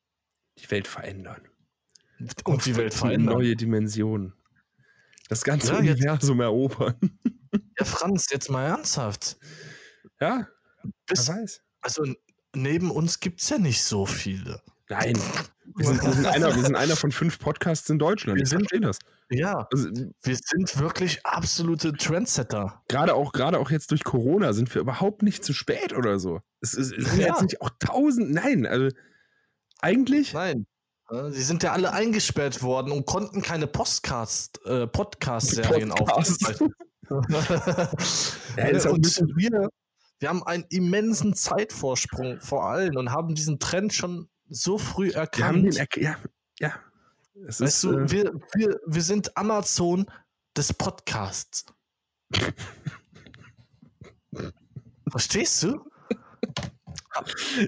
Die 0.59 0.71
Welt 0.71 0.89
verändern. 0.89 1.49
Und 2.45 2.67
die 2.67 2.77
Welt 2.77 2.95
verändern. 2.95 3.37
Neue 3.37 3.57
Dimensionen. 3.57 4.35
Das 5.29 5.45
ganze 5.45 5.73
ja, 5.73 5.79
Universum 5.79 6.39
jetzt, 6.39 6.45
erobern. 6.45 6.95
Ja, 7.79 7.85
Franz, 7.85 8.29
jetzt 8.31 8.51
mal 8.51 8.67
ernsthaft. 8.67 9.39
Ja, 10.21 10.49
Bis, 11.07 11.29
weiß. 11.29 11.63
Also 11.81 12.05
neben 12.55 12.91
uns 12.91 13.21
gibt 13.21 13.41
es 13.41 13.49
ja 13.49 13.59
nicht 13.59 13.83
so 13.83 14.05
viele. 14.05 14.61
Nein. 14.89 15.17
Wir 15.79 15.87
sind, 15.87 16.03
wir, 16.03 16.13
sind 16.13 16.27
einer, 16.27 16.55
wir 16.55 16.63
sind 16.65 16.75
einer 16.75 16.97
von 16.97 17.13
fünf 17.13 17.39
Podcasts 17.39 17.89
in 17.89 17.99
Deutschland. 17.99 18.37
Wir 18.37 18.43
ich 18.43 18.49
sind, 18.49 18.85
das. 18.85 18.99
Ja, 19.31 19.69
also, 19.73 19.89
wir 19.91 20.37
sind 20.37 20.79
wirklich 20.79 21.25
absolute 21.25 21.93
Trendsetter. 21.93 22.83
Gerade 22.89 23.15
auch, 23.15 23.33
gerade 23.33 23.59
auch 23.59 23.71
jetzt 23.71 23.91
durch 23.93 24.03
Corona 24.05 24.53
sind 24.53 24.75
wir 24.75 24.83
überhaupt 24.83 25.23
nicht 25.23 25.45
zu 25.45 25.53
spät 25.53 25.93
oder 25.97 26.19
so. 26.19 26.41
Es, 26.61 26.75
es, 26.75 26.91
es 26.93 27.11
sind 27.11 27.21
ja. 27.21 27.29
jetzt 27.29 27.43
nicht 27.43 27.61
auch 27.63 27.71
tausend, 27.79 28.33
nein, 28.33 28.67
also 28.67 28.95
eigentlich. 29.81 30.33
Nein. 30.33 30.67
Sie 31.31 31.43
sind 31.43 31.63
ja 31.63 31.73
alle 31.73 31.93
eingesperrt 31.95 32.63
worden 32.63 32.93
und 32.93 33.07
konnten 33.07 33.41
keine 33.41 33.67
Postcards, 33.67 34.51
äh, 34.67 34.87
Podcast-Serien 34.87 35.91
aufnehmen. 35.91 36.75
ja, 37.09 38.91
und 38.91 39.07
wir, 39.37 39.71
wir 40.19 40.29
haben 40.29 40.43
einen 40.43 40.65
immensen 40.69 41.33
Zeitvorsprung 41.33 42.41
vor 42.41 42.67
allen 42.69 42.99
und 42.99 43.11
haben 43.11 43.35
diesen 43.35 43.59
Trend 43.59 43.95
schon 43.95 44.29
so 44.49 44.79
früh 44.79 45.11
erkannt. 45.11 45.39
Wir 45.39 45.47
haben 45.47 45.63
den, 45.71 46.03
ja, 46.03 46.17
ja. 46.61 46.75
Es 47.47 47.61
weißt 47.61 47.63
ist, 47.63 47.85
du, 47.85 47.99
äh, 47.99 48.11
wir, 48.11 48.33
wir, 48.55 48.81
wir 48.87 49.03
sind 49.03 49.37
Amazon 49.37 50.07
des 50.57 50.73
Podcasts. 50.73 51.65
Verstehst 55.11 55.63
du? 55.63 55.81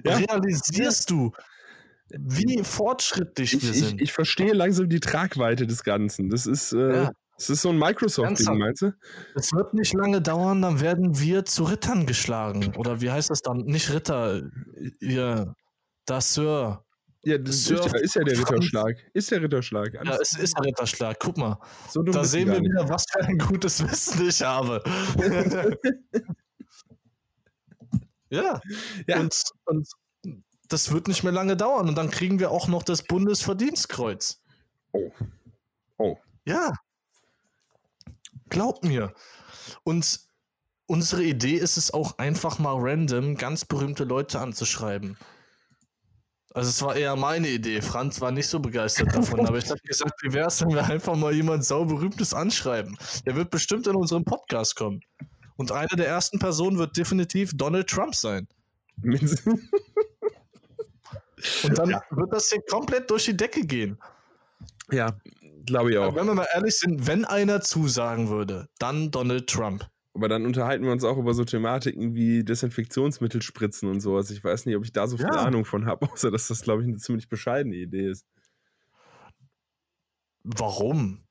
Ja. 0.05 0.17
Realisierst 0.17 1.11
du, 1.11 1.33
wie 2.11 2.63
fortschrittlich 2.63 3.55
ich, 3.55 3.63
wir 3.63 3.73
sind? 3.73 3.95
Ich, 3.97 4.03
ich, 4.09 4.13
verstehe 4.13 4.53
langsam 4.53 4.89
die 4.89 5.01
Tragweite 5.01 5.67
des 5.67 5.83
Ganzen. 5.85 6.31
Das 6.31 6.47
ist, 6.47 6.73
äh, 6.73 6.95
ja. 7.05 7.13
das 7.37 7.51
ist 7.51 7.63
so 7.63 7.71
ein 7.71 7.79
Microsoft-Ding, 7.79 8.59
meinst 8.59 8.83
du? 8.83 8.93
Es 9.35 9.53
wird 9.53 9.75
nicht 9.75 9.95
lange 9.95 10.21
dauern, 10.21 10.63
dann 10.63 10.81
werden 10.81 11.19
wir 11.19 11.45
zu 11.45 11.65
Rittern 11.65 12.07
geschlagen. 12.07 12.75
Oder 12.77 13.01
wie 13.01 13.11
heißt 13.11 13.31
das 13.31 13.43
dann? 13.43 13.59
Nicht 13.59 13.93
Ritter, 13.93 14.43
ihr, 15.01 15.55
das 16.11 16.35
Sir. 16.35 16.85
Ja, 17.23 17.37
das 17.37 17.57
ist, 17.57 17.71
ist, 17.71 18.15
ja 18.15 18.25
der 18.25 18.39
Ritterschlag. 18.39 18.97
Ist 19.13 19.31
der 19.31 19.43
Ritterschlag. 19.43 19.95
Alles 19.95 20.09
ja, 20.11 20.21
es 20.23 20.39
ist 20.39 20.57
der 20.57 20.65
Ritterschlag. 20.65 21.19
Guck 21.21 21.37
mal. 21.37 21.59
So 21.89 22.03
da 22.03 22.25
sehen 22.25 22.49
wir 22.49 22.61
wieder, 22.61 22.89
was 22.89 23.05
für 23.11 23.21
ein 23.21 23.37
gutes 23.37 23.87
Wissen 23.87 24.27
ich 24.27 24.41
habe. 24.41 24.83
ja. 28.31 28.59
ja. 29.07 29.21
Und, 29.21 29.43
und 29.67 29.89
das 30.69 30.93
wird 30.93 31.09
nicht 31.09 31.23
mehr 31.23 31.33
lange 31.33 31.59
dauern. 31.59 31.89
Und 31.91 31.97
dann 31.97 32.11
kriegen 32.11 32.41
wir 32.41 32.51
auch 32.51 32.69
noch 32.69 32.83
das 32.83 33.03
Bundesverdienstkreuz. 33.03 34.41
Oh. 34.93 35.11
Oh. 35.99 36.17
Ja. 36.47 36.73
Glaub 38.49 38.83
mir. 38.83 39.13
Und 39.85 40.21
unsere 40.87 41.23
Idee 41.23 41.57
ist 41.57 41.77
es 41.77 41.93
auch 41.93 42.17
einfach 42.17 42.59
mal 42.59 42.77
random 42.79 43.37
ganz 43.37 43.67
berühmte 43.67 44.05
Leute 44.05 44.41
anzuschreiben. 44.41 45.19
Also 46.53 46.69
es 46.69 46.83
war 46.83 46.97
eher 46.97 47.15
meine 47.15 47.49
Idee. 47.49 47.81
Franz 47.81 48.21
war 48.21 48.33
nicht 48.33 48.49
so 48.49 48.59
begeistert 48.59 49.15
davon, 49.15 49.47
aber 49.47 49.59
ich 49.59 49.71
habe 49.71 49.81
gesagt, 49.81 50.21
wie 50.23 50.33
wäre 50.33 50.49
es, 50.49 50.61
wenn 50.61 50.71
wir 50.71 50.85
einfach 50.85 51.15
mal 51.15 51.33
jemand 51.33 51.65
sauberühmtes 51.65 52.35
anschreiben? 52.35 52.99
Der 53.25 53.37
wird 53.37 53.51
bestimmt 53.51 53.87
in 53.87 53.95
unseren 53.95 54.25
Podcast 54.25 54.75
kommen. 54.75 55.01
Und 55.57 55.71
eine 55.71 55.95
der 55.97 56.09
ersten 56.09 56.41
Personen 56.41 56.79
wird 56.79 56.97
definitiv 56.97 57.53
Donald 57.55 57.89
Trump 57.89 58.17
sein. 58.17 58.49
Und 61.65 61.79
dann 61.79 61.91
ja. 61.91 62.03
wird 62.11 62.33
das 62.33 62.51
hier 62.51 62.63
komplett 62.69 63.11
durch 63.11 63.27
die 63.27 63.37
Decke 63.37 63.65
gehen. 63.65 63.99
Ja, 64.91 65.17
glaube 65.67 65.93
ich 65.93 65.99
auch. 65.99 66.09
Aber 66.09 66.17
wenn 66.17 66.27
wir 66.27 66.35
mal 66.35 66.49
ehrlich 66.53 66.79
sind, 66.79 67.07
wenn 67.07 67.25
einer 67.25 67.61
zusagen 67.61 68.29
würde, 68.29 68.69
dann 68.79 69.11
Donald 69.11 69.49
Trump. 69.49 69.89
Aber 70.13 70.29
dann 70.29 70.45
unterhalten 70.45 70.85
wir 70.85 70.93
uns 70.93 71.05
auch 71.05 71.19
über 71.19 71.35
so 71.35 71.45
Thematiken 71.45 72.15
wie 72.15 72.43
Desinfektionsmittel 72.43 73.43
spritzen 73.43 73.89
und 73.89 74.01
sowas. 74.01 74.31
Ich 74.31 74.43
weiß 74.43 74.67
nicht, 74.67 74.77
ob 74.77 74.85
ich 74.85 74.93
da 74.93 75.07
so 75.07 75.17
viel 75.17 75.27
ja. 75.27 75.45
Ahnung 75.45 75.65
von 75.65 75.87
habe, 75.87 76.09
außer 76.13 76.31
dass 76.31 76.49
das, 76.49 76.63
glaube 76.63 76.83
ich, 76.83 76.89
eine 76.89 76.97
ziemlich 76.97 77.29
bescheidene 77.29 77.77
Idee 77.77 78.11
ist. 78.11 78.27
Warum? 80.43 81.23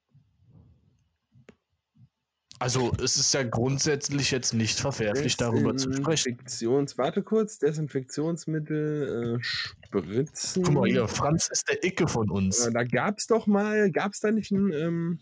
Also 2.59 2.91
es 3.01 3.15
ist 3.15 3.33
ja 3.33 3.43
grundsätzlich 3.43 4.31
jetzt 4.31 4.53
nicht 4.53 4.79
verwerflich, 4.79 5.37
darüber 5.37 5.77
zu 5.77 5.93
sprechen. 5.93 6.37
Desinfektions, 6.37 6.97
warte 6.97 7.23
kurz, 7.23 7.57
Desinfektionsmittel 7.57 9.37
äh, 9.39 9.43
spritzen. 9.43 10.63
Guck 10.63 10.73
mal 10.73 10.89
hier, 10.89 11.07
Franz 11.07 11.47
ist 11.49 11.69
der 11.69 11.81
Icke 11.85 12.09
von 12.09 12.29
uns. 12.29 12.67
Äh, 12.67 12.73
da 12.73 12.83
gab 12.83 13.17
es 13.17 13.27
doch 13.27 13.47
mal, 13.47 13.89
gab 13.91 14.11
es 14.11 14.19
da 14.19 14.31
nicht 14.31 14.51
ein 14.51 14.73
ähm, 14.73 15.19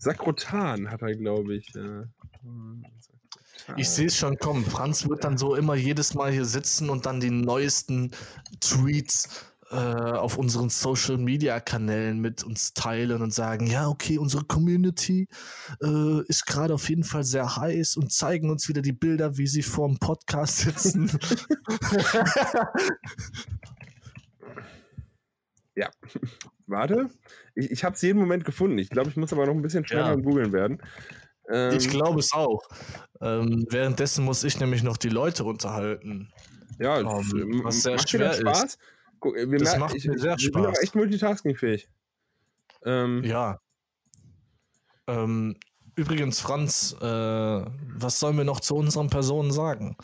Sakrotan, 0.00 0.90
hat 0.90 1.02
er, 1.02 1.14
glaube 1.14 1.56
ich. 1.56 1.74
Äh, 1.76 2.04
ich 3.76 3.88
sehe 3.90 4.06
es 4.06 4.16
schon 4.16 4.38
kommen. 4.38 4.64
Franz 4.64 5.06
wird 5.06 5.24
dann 5.24 5.36
so 5.36 5.54
immer 5.54 5.74
jedes 5.74 6.14
Mal 6.14 6.32
hier 6.32 6.46
sitzen 6.46 6.88
und 6.88 7.04
dann 7.04 7.20
die 7.20 7.30
neuesten 7.30 8.10
Tweets 8.60 9.50
äh, 9.70 9.76
auf 9.76 10.38
unseren 10.38 10.70
Social 10.70 11.18
Media 11.18 11.60
Kanälen 11.60 12.18
mit 12.18 12.42
uns 12.42 12.72
teilen 12.72 13.20
und 13.20 13.34
sagen, 13.34 13.66
ja, 13.66 13.88
okay, 13.88 14.16
unsere 14.16 14.44
Community 14.44 15.28
äh, 15.82 16.22
ist 16.28 16.46
gerade 16.46 16.72
auf 16.74 16.88
jeden 16.88 17.04
Fall 17.04 17.24
sehr 17.24 17.56
heiß 17.56 17.98
und 17.98 18.10
zeigen 18.10 18.48
uns 18.50 18.68
wieder 18.68 18.80
die 18.80 18.92
Bilder, 18.92 19.36
wie 19.36 19.46
sie 19.46 19.62
vor 19.62 19.86
dem 19.86 19.98
Podcast 19.98 20.60
sitzen. 20.60 21.10
ja. 25.76 25.90
Warte. 26.70 27.10
Ich, 27.54 27.70
ich 27.70 27.84
habe 27.84 27.94
es 27.94 28.02
jeden 28.02 28.18
Moment 28.18 28.44
gefunden. 28.44 28.78
Ich 28.78 28.90
glaube, 28.90 29.10
ich 29.10 29.16
muss 29.16 29.32
aber 29.32 29.46
noch 29.46 29.54
ein 29.54 29.62
bisschen 29.62 29.84
schneller 29.84 30.10
ja. 30.10 30.14
googeln 30.14 30.52
werden. 30.52 30.80
Ähm, 31.50 31.76
ich 31.76 31.88
glaube 31.88 32.20
es 32.20 32.32
auch. 32.32 32.62
Ähm, 33.20 33.66
währenddessen 33.70 34.24
muss 34.24 34.44
ich 34.44 34.58
nämlich 34.60 34.82
noch 34.82 34.96
die 34.96 35.08
Leute 35.08 35.44
unterhalten. 35.44 36.32
Ja, 36.78 37.00
ähm, 37.00 37.60
was 37.64 37.82
sehr 37.82 37.98
schwer 37.98 38.32
ist. 38.32 38.78
Guck, 39.18 39.34
wir 39.34 39.58
das 39.58 39.76
macht 39.76 39.94
ich, 39.94 40.06
mir 40.06 40.18
sehr 40.18 40.36
ich, 40.36 40.44
Spaß. 40.44 40.46
Ich 40.46 40.52
bin 40.52 40.66
auch 40.66 40.82
echt 40.82 40.94
multitaskingfähig. 40.94 41.88
Ähm, 42.84 43.22
ja. 43.24 43.58
Ähm, 45.08 45.56
übrigens, 45.96 46.40
Franz, 46.40 46.96
äh, 47.00 47.04
was 47.04 48.20
sollen 48.20 48.36
wir 48.36 48.44
noch 48.44 48.60
zu 48.60 48.76
unseren 48.76 49.10
Personen 49.10 49.50
sagen? 49.50 49.96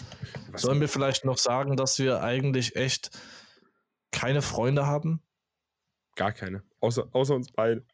Sollen 0.54 0.80
wir 0.80 0.88
vielleicht 0.88 1.24
noch 1.24 1.38
sagen, 1.38 1.76
dass 1.76 1.98
wir 1.98 2.22
eigentlich 2.22 2.76
echt 2.76 3.10
keine 4.10 4.42
Freunde 4.42 4.86
haben? 4.86 5.22
Gar 6.16 6.32
keine. 6.32 6.62
Außer, 6.80 7.08
außer 7.12 7.34
uns 7.34 7.52
beide. 7.52 7.84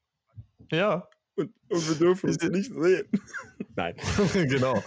Ja. 0.70 1.08
Und, 1.34 1.52
und 1.68 1.88
wir 1.88 1.96
dürfen 1.96 2.30
uns 2.30 2.42
nicht 2.42 2.72
sehen. 2.72 3.08
Nein. 3.76 3.96
genau. 4.32 4.82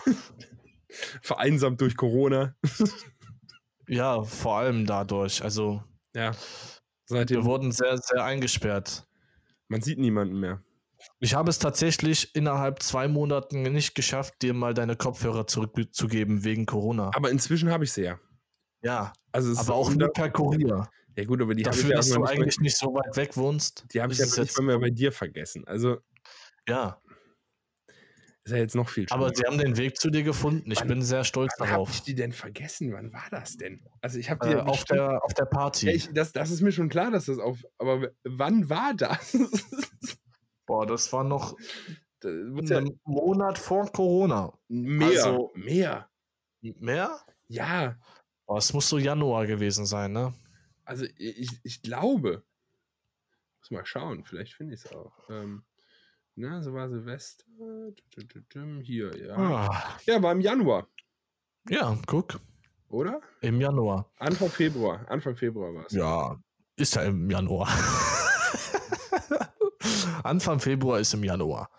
Vereinsamt 1.22 1.82
durch 1.82 1.96
Corona. 1.98 2.56
ja, 3.88 4.24
vor 4.24 4.58
allem 4.58 4.86
dadurch. 4.86 5.44
Also. 5.44 5.84
Ja. 6.16 6.32
Seitdem 7.06 7.42
wir 7.42 7.46
wurden 7.46 7.72
sehr, 7.72 7.98
sehr 7.98 8.24
eingesperrt. 8.24 9.06
Man 9.68 9.82
sieht 9.82 10.00
niemanden 10.00 10.40
mehr. 10.40 10.64
Ich 11.20 11.36
habe 11.36 11.50
es 11.50 11.60
tatsächlich 11.60 12.34
innerhalb 12.36 12.82
zwei 12.82 13.08
Monaten 13.08 13.62
nicht 13.62 13.96
geschafft, 13.96 14.42
dir 14.42 14.54
mal 14.54 14.74
deine 14.74 14.96
Kopfhörer 14.96 15.46
zurückzugeben 15.46 16.44
wegen 16.44 16.66
Corona. 16.66 17.12
Aber 17.14 17.30
inzwischen 17.30 17.70
habe 17.70 17.84
ich 17.84 17.92
sie 17.92 18.04
ja. 18.04 18.20
Ja. 18.82 19.14
Also 19.32 19.60
aber 19.60 19.76
auch 19.76 19.94
nur 19.94 20.12
per 20.14 20.30
Kurier. 20.30 20.88
Ja 21.18 21.24
gut, 21.24 21.42
aber 21.42 21.56
die 21.56 21.64
habe 21.64 21.78
ich 21.78 21.88
ja 21.88 21.96
dass 21.96 22.10
du 22.10 22.24
eigentlich 22.24 22.60
nicht 22.60 22.78
so 22.78 22.94
weit 22.94 23.16
weg 23.16 23.38
wohnst. 23.38 23.86
Die 23.94 24.02
habe 24.02 24.14
ich 24.14 24.20
ja 24.20 24.26
nicht 24.26 24.62
mehr 24.62 24.80
bei 24.80 24.90
dir 24.90 25.12
vergessen. 25.12 25.66
Also 25.66 25.98
ja. 26.68 27.02
Ist 28.44 28.52
ja 28.52 28.58
jetzt 28.58 28.76
noch 28.76 28.90
viel 28.90 29.08
schlimmer. 29.08 29.26
Aber 29.26 29.36
sie 29.36 29.44
haben 29.44 29.58
den 29.58 29.76
Weg 29.76 29.98
zu 29.98 30.12
dir 30.12 30.22
gefunden. 30.22 30.70
Ich 30.70 30.82
wann, 30.82 30.88
bin 30.88 31.02
sehr 31.02 31.24
stolz 31.24 31.54
wann 31.58 31.70
darauf. 31.70 31.88
Hab 31.88 31.96
ich 31.96 32.04
die 32.04 32.14
denn 32.14 32.32
vergessen? 32.32 32.94
Wann 32.94 33.12
war 33.12 33.26
das 33.32 33.58
denn? 33.58 33.84
Also 34.02 34.20
ich 34.20 34.30
habe 34.30 34.48
die 34.48 34.54
äh, 34.54 34.60
auf 34.60 34.84
der 34.86 35.24
auf 35.24 35.34
der 35.34 35.46
Party. 35.46 35.90
Ich, 35.90 36.14
das, 36.14 36.32
das 36.32 36.52
ist 36.52 36.62
mir 36.62 36.72
schon 36.72 36.90
klar, 36.90 37.10
dass 37.10 37.26
das 37.26 37.40
auf. 37.40 37.66
Aber 37.80 38.10
wann 38.24 38.70
war 38.70 38.94
das? 38.94 39.36
Boah, 40.68 40.86
das 40.86 41.12
war 41.12 41.24
noch 41.24 41.58
ein 42.24 42.66
ja 42.66 42.84
Monat 43.04 43.58
vor 43.58 43.92
Corona. 43.92 44.54
Mehr. 44.68 45.08
Also, 45.08 45.52
mehr. 45.56 46.10
Mehr? 46.62 47.20
Ja. 47.48 47.98
Boah, 48.46 48.58
es 48.58 48.74
muss 48.74 48.90
so 48.90 49.00
Januar 49.00 49.48
gewesen 49.48 49.86
sein, 49.88 50.12
ne? 50.12 50.34
Also 50.86 51.06
ich, 51.18 51.50
ich 51.64 51.82
glaube. 51.82 52.44
Muss 53.60 53.72
mal 53.72 53.86
schauen, 53.86 54.24
vielleicht 54.24 54.54
finde 54.54 54.76
ich 54.76 54.86
es 54.86 54.94
auch. 54.94 55.12
Ähm, 55.30 55.64
na, 56.36 56.62
so 56.62 56.74
war 56.74 56.90
Silvester. 56.90 57.46
Hier, 58.84 59.12
ja. 59.18 59.36
Ah. 59.36 59.98
Ja, 60.06 60.22
war 60.22 60.34
im 60.34 60.42
Januar. 60.42 60.88
Ja, 61.70 61.98
guck. 62.06 62.40
Oder? 62.90 63.22
Im 63.42 63.60
Januar. 63.60 64.12
Anfang 64.20 64.50
Februar. 64.50 65.10
Anfang 65.10 65.36
Februar 65.36 65.74
war 65.74 65.86
es. 65.88 65.94
Ja, 65.94 66.40
ist 66.76 66.96
ja 66.96 67.04
im 67.04 67.30
Januar. 67.30 67.68
Anfang 70.24 70.60
Februar 70.60 71.00
ist 71.00 71.14
im 71.14 71.24
Januar. 71.24 71.70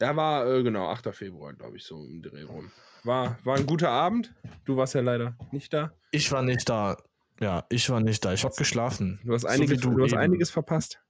Ja, 0.00 0.14
war 0.16 0.46
äh, 0.46 0.62
genau 0.62 0.88
8. 0.88 1.14
Februar, 1.14 1.54
glaube 1.54 1.76
ich, 1.76 1.84
so 1.84 2.04
im 2.04 2.20
Dreh 2.20 2.42
rum. 2.42 2.70
War, 3.04 3.38
war 3.44 3.56
ein 3.56 3.66
guter 3.66 3.90
Abend. 3.90 4.34
Du 4.64 4.76
warst 4.76 4.94
ja 4.94 5.00
leider 5.00 5.36
nicht 5.52 5.72
da. 5.72 5.92
Ich 6.10 6.30
war 6.32 6.42
nicht 6.42 6.68
da. 6.68 6.96
Ja, 7.40 7.66
ich 7.68 7.88
war 7.90 8.00
nicht 8.00 8.24
da. 8.24 8.32
Ich 8.32 8.44
habe 8.44 8.54
geschlafen. 8.56 9.20
Du 9.24 9.34
hast, 9.34 9.44
einiges, 9.44 9.80
so 9.80 9.90
du, 9.90 9.96
du 9.96 10.04
hast 10.04 10.14
einiges 10.14 10.50
verpasst. 10.50 11.00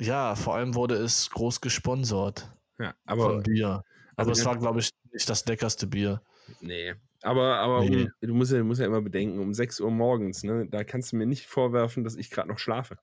Ja, 0.00 0.34
vor 0.34 0.54
allem 0.54 0.74
wurde 0.74 0.94
es 0.94 1.30
groß 1.30 1.60
gesponsert. 1.60 2.50
Ja, 2.78 2.94
aber. 3.04 3.24
Von 3.24 3.42
Bier. 3.42 3.84
Aber 4.16 4.30
also 4.30 4.32
es 4.32 4.44
war, 4.44 4.58
glaube 4.58 4.80
ich, 4.80 4.90
nicht 5.12 5.28
das 5.28 5.44
leckerste 5.46 5.86
Bier. 5.86 6.22
Nee. 6.60 6.94
Aber, 7.22 7.56
aber 7.58 7.84
nee. 7.84 8.04
Um, 8.04 8.10
du, 8.20 8.34
musst 8.34 8.52
ja, 8.52 8.62
musst 8.62 8.80
ja 8.80 8.86
immer 8.86 9.02
bedenken, 9.02 9.38
um 9.38 9.52
6 9.52 9.80
Uhr 9.80 9.90
morgens, 9.90 10.44
ne, 10.44 10.66
da 10.68 10.84
kannst 10.84 11.12
du 11.12 11.16
mir 11.16 11.26
nicht 11.26 11.46
vorwerfen, 11.46 12.04
dass 12.04 12.16
ich 12.16 12.30
gerade 12.30 12.48
noch 12.48 12.58
schlafe. 12.58 12.98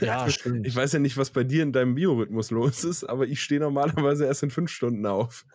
Ja, 0.00 0.20
also, 0.22 0.32
stimmt. 0.32 0.66
Ich 0.66 0.74
weiß 0.74 0.92
ja 0.92 0.98
nicht, 0.98 1.16
was 1.16 1.30
bei 1.30 1.44
dir 1.44 1.62
in 1.62 1.72
deinem 1.72 1.94
Biorhythmus 1.94 2.50
los 2.50 2.84
ist, 2.84 3.04
aber 3.04 3.26
ich 3.26 3.42
stehe 3.42 3.60
normalerweise 3.60 4.26
erst 4.26 4.42
in 4.42 4.50
fünf 4.50 4.70
Stunden 4.70 5.04
auf. 5.06 5.46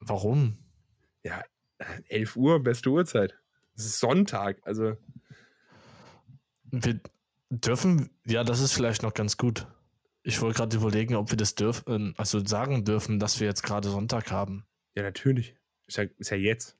Warum? 0.00 0.58
Ja, 1.22 1.42
11 2.08 2.36
Uhr, 2.36 2.62
beste 2.62 2.90
Uhrzeit. 2.90 3.38
Es 3.74 3.84
ist 3.86 4.00
Sonntag, 4.00 4.58
also. 4.64 4.96
Wir, 6.70 7.00
Dürfen, 7.50 8.10
ja, 8.24 8.44
das 8.44 8.60
ist 8.60 8.72
vielleicht 8.72 9.02
noch 9.02 9.12
ganz 9.12 9.36
gut. 9.36 9.66
Ich 10.22 10.40
wollte 10.40 10.58
gerade 10.58 10.76
überlegen, 10.76 11.16
ob 11.16 11.30
wir 11.30 11.36
das 11.36 11.56
dürfen, 11.56 12.14
also 12.16 12.44
sagen 12.44 12.84
dürfen, 12.84 13.18
dass 13.18 13.40
wir 13.40 13.48
jetzt 13.48 13.64
gerade 13.64 13.88
Sonntag 13.90 14.30
haben. 14.30 14.66
Ja, 14.94 15.02
natürlich. 15.02 15.56
Ist 15.86 15.96
ja, 15.96 16.04
ist 16.18 16.30
ja 16.30 16.36
jetzt. 16.36 16.76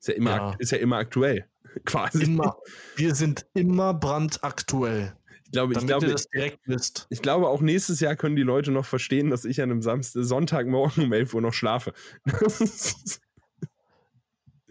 Ist 0.00 0.08
ja 0.08 0.14
immer, 0.14 0.30
ja. 0.30 0.56
Ist 0.58 0.72
ja 0.72 0.78
immer 0.78 0.96
aktuell, 0.96 1.46
quasi. 1.84 2.24
Immer, 2.24 2.56
wir 2.96 3.14
sind 3.14 3.46
immer 3.54 3.94
brandaktuell. 3.94 5.16
glaube, 5.52 5.74
ich 5.74 5.86
glaube, 5.86 6.08
das 6.08 6.26
direkt 6.28 6.66
wisst. 6.66 7.06
Ich 7.10 7.22
glaube, 7.22 7.46
auch 7.46 7.60
nächstes 7.60 8.00
Jahr 8.00 8.16
können 8.16 8.34
die 8.34 8.42
Leute 8.42 8.72
noch 8.72 8.86
verstehen, 8.86 9.30
dass 9.30 9.44
ich 9.44 9.62
an 9.62 9.70
einem 9.70 9.82
Samstag, 9.82 10.24
Sonntagmorgen 10.24 11.04
um 11.04 11.12
11 11.12 11.34
Uhr 11.34 11.40
noch 11.40 11.54
schlafe. 11.54 11.92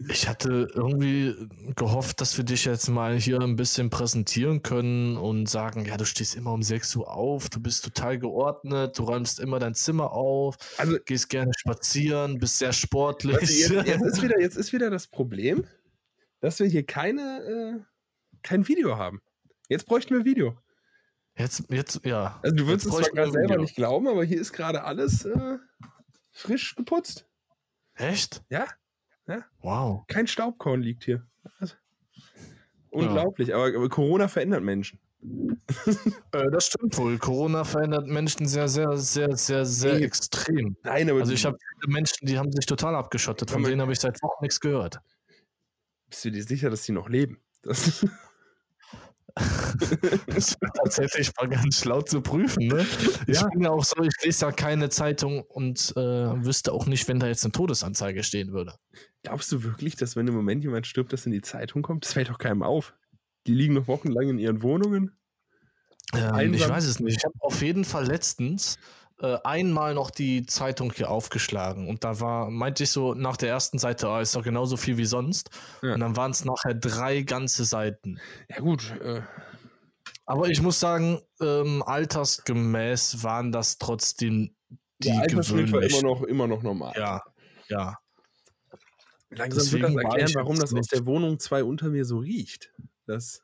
Ich 0.08 0.28
hatte 0.28 0.68
irgendwie 0.74 1.34
gehofft, 1.76 2.20
dass 2.20 2.36
wir 2.36 2.44
dich 2.44 2.64
jetzt 2.64 2.88
mal 2.88 3.18
hier 3.18 3.40
ein 3.40 3.56
bisschen 3.56 3.90
präsentieren 3.90 4.62
können 4.62 5.16
und 5.16 5.48
sagen, 5.48 5.84
ja, 5.84 5.96
du 5.96 6.04
stehst 6.04 6.34
immer 6.34 6.52
um 6.52 6.62
6 6.62 6.96
Uhr 6.96 7.10
auf, 7.10 7.50
du 7.50 7.60
bist 7.60 7.84
total 7.84 8.18
geordnet, 8.18 8.98
du 8.98 9.04
räumst 9.04 9.40
immer 9.40 9.58
dein 9.58 9.74
Zimmer 9.74 10.12
auf, 10.12 10.56
also, 10.78 10.96
gehst 11.04 11.28
gerne 11.28 11.52
spazieren, 11.56 12.38
bist 12.38 12.58
sehr 12.58 12.72
sportlich. 12.72 13.36
Also 13.36 13.74
jetzt, 13.74 13.86
jetzt, 13.86 14.02
ist 14.06 14.22
wieder, 14.22 14.40
jetzt 14.40 14.56
ist 14.56 14.72
wieder 14.72 14.90
das 14.90 15.06
Problem, 15.06 15.66
dass 16.40 16.58
wir 16.58 16.66
hier 16.66 16.84
keine, 16.84 17.80
äh, 17.80 18.36
kein 18.42 18.66
Video 18.68 18.96
haben. 18.96 19.20
Jetzt 19.68 19.86
bräuchten 19.86 20.14
wir 20.14 20.24
Video. 20.24 20.56
Jetzt, 21.36 21.64
jetzt, 21.70 22.04
ja. 22.04 22.38
Also 22.42 22.56
du 22.56 22.66
würdest 22.66 22.86
es 22.86 22.92
zwar 22.92 23.10
gerade 23.10 23.32
selber 23.32 23.56
nicht 23.56 23.74
glauben, 23.74 24.06
aber 24.08 24.24
hier 24.24 24.40
ist 24.40 24.52
gerade 24.52 24.84
alles 24.84 25.24
äh, 25.24 25.58
frisch 26.30 26.74
geputzt. 26.74 27.26
Echt? 27.94 28.42
Ja. 28.48 28.66
Ja? 29.26 29.44
Wow. 29.60 30.04
Kein 30.08 30.26
Staubkorn 30.26 30.82
liegt 30.82 31.04
hier. 31.04 31.26
Also, 31.58 31.74
unglaublich, 32.90 33.48
ja. 33.48 33.56
aber, 33.56 33.76
aber, 33.76 33.88
Corona 33.88 34.28
verändert 34.28 34.62
Menschen. 34.62 34.98
äh, 36.32 36.50
das 36.50 36.66
stimmt 36.66 36.96
wohl. 36.98 37.18
Corona 37.18 37.64
verändert 37.64 38.08
Menschen 38.08 38.46
sehr, 38.46 38.68
sehr, 38.68 38.96
sehr, 38.96 39.36
sehr, 39.36 39.64
sehr 39.64 39.94
nee. 39.94 40.04
extrem. 40.04 40.76
Nein, 40.82 41.08
aber 41.08 41.20
also 41.20 41.32
ich 41.32 41.44
habe 41.44 41.56
Menschen, 41.86 42.26
die 42.26 42.38
haben 42.38 42.50
sich 42.50 42.66
total 42.66 42.96
abgeschottet. 42.96 43.50
Von 43.50 43.62
denen 43.62 43.80
habe 43.80 43.92
ich 43.92 44.00
seit 44.00 44.20
Wochen 44.22 44.42
nichts 44.42 44.58
gehört. 44.58 44.98
Bist 46.10 46.24
du 46.24 46.30
dir 46.30 46.42
sicher, 46.42 46.70
dass 46.70 46.82
die 46.82 46.92
noch 46.92 47.08
leben? 47.08 47.38
Das 47.62 48.04
das 50.26 50.60
war 50.60 50.72
tatsächlich 50.74 51.30
mal 51.40 51.48
ganz 51.48 51.80
schlau 51.80 52.02
zu 52.02 52.20
prüfen. 52.20 52.66
Ne? 52.66 52.86
Ich 53.26 53.40
ja. 53.40 53.48
bin 53.48 53.62
ja 53.62 53.70
auch 53.70 53.84
so, 53.84 54.02
ich 54.02 54.12
lese 54.22 54.46
ja 54.46 54.52
keine 54.52 54.90
Zeitung 54.90 55.42
und 55.42 55.92
äh, 55.96 56.00
wüsste 56.44 56.72
auch 56.72 56.86
nicht, 56.86 57.08
wenn 57.08 57.18
da 57.18 57.28
jetzt 57.28 57.44
eine 57.44 57.52
Todesanzeige 57.52 58.24
stehen 58.24 58.52
würde. 58.52 58.74
Glaubst 59.22 59.52
du 59.52 59.62
wirklich, 59.62 59.96
dass 59.96 60.16
wenn 60.16 60.26
im 60.26 60.34
Moment 60.34 60.64
jemand 60.64 60.86
stirbt, 60.86 61.12
das 61.12 61.26
in 61.26 61.32
die 61.32 61.42
Zeitung 61.42 61.82
kommt? 61.82 62.04
Das 62.04 62.12
fällt 62.12 62.28
doch 62.28 62.38
keinem 62.38 62.62
auf. 62.62 62.94
Die 63.46 63.54
liegen 63.54 63.74
noch 63.74 63.86
wochenlang 63.86 64.28
in 64.28 64.38
ihren 64.38 64.62
Wohnungen. 64.62 65.16
Ähm, 66.14 66.54
ich 66.54 66.68
weiß 66.68 66.84
es 66.84 67.00
nicht. 67.00 67.18
Ich 67.18 67.24
habe 67.24 67.34
auf 67.40 67.62
jeden 67.62 67.84
Fall 67.84 68.06
letztens 68.06 68.78
äh, 69.20 69.38
einmal 69.44 69.94
noch 69.94 70.10
die 70.10 70.44
Zeitung 70.46 70.92
hier 70.92 71.10
aufgeschlagen 71.10 71.88
und 71.88 72.04
da 72.04 72.20
war, 72.20 72.50
meinte 72.50 72.82
ich 72.82 72.90
so 72.90 73.14
nach 73.14 73.36
der 73.36 73.50
ersten 73.50 73.78
Seite, 73.78 74.08
ah, 74.08 74.20
ist 74.20 74.34
doch 74.34 74.42
genauso 74.42 74.76
viel 74.76 74.96
wie 74.96 75.04
sonst. 75.04 75.50
Ja. 75.82 75.94
Und 75.94 76.00
dann 76.00 76.16
waren 76.16 76.32
es 76.32 76.44
nachher 76.44 76.74
drei 76.74 77.22
ganze 77.22 77.64
Seiten. 77.64 78.18
Ja, 78.48 78.58
gut. 78.58 78.92
Äh. 79.00 79.22
Aber 80.26 80.48
ich 80.48 80.60
muss 80.60 80.80
sagen, 80.80 81.20
ähm, 81.40 81.82
altersgemäß 81.84 83.22
waren 83.22 83.52
das 83.52 83.78
trotzdem 83.78 84.54
die 85.02 85.08
Der 85.08 85.20
Altersschnitt 85.20 85.72
war 85.72 85.82
immer 85.82 86.02
noch, 86.02 86.22
immer 86.22 86.46
noch 86.46 86.62
normal. 86.62 86.92
Ja, 86.96 87.22
ja. 87.68 87.98
Langsam 89.34 89.58
Deswegen 89.58 89.94
wird 89.94 90.04
das 90.04 90.12
erklären, 90.12 90.34
warum 90.34 90.58
das 90.58 90.74
aus 90.74 90.86
der 90.88 91.06
Wohnung 91.06 91.38
2 91.38 91.64
unter 91.64 91.88
mir 91.88 92.04
so 92.04 92.18
riecht. 92.18 92.72
Das 93.06 93.42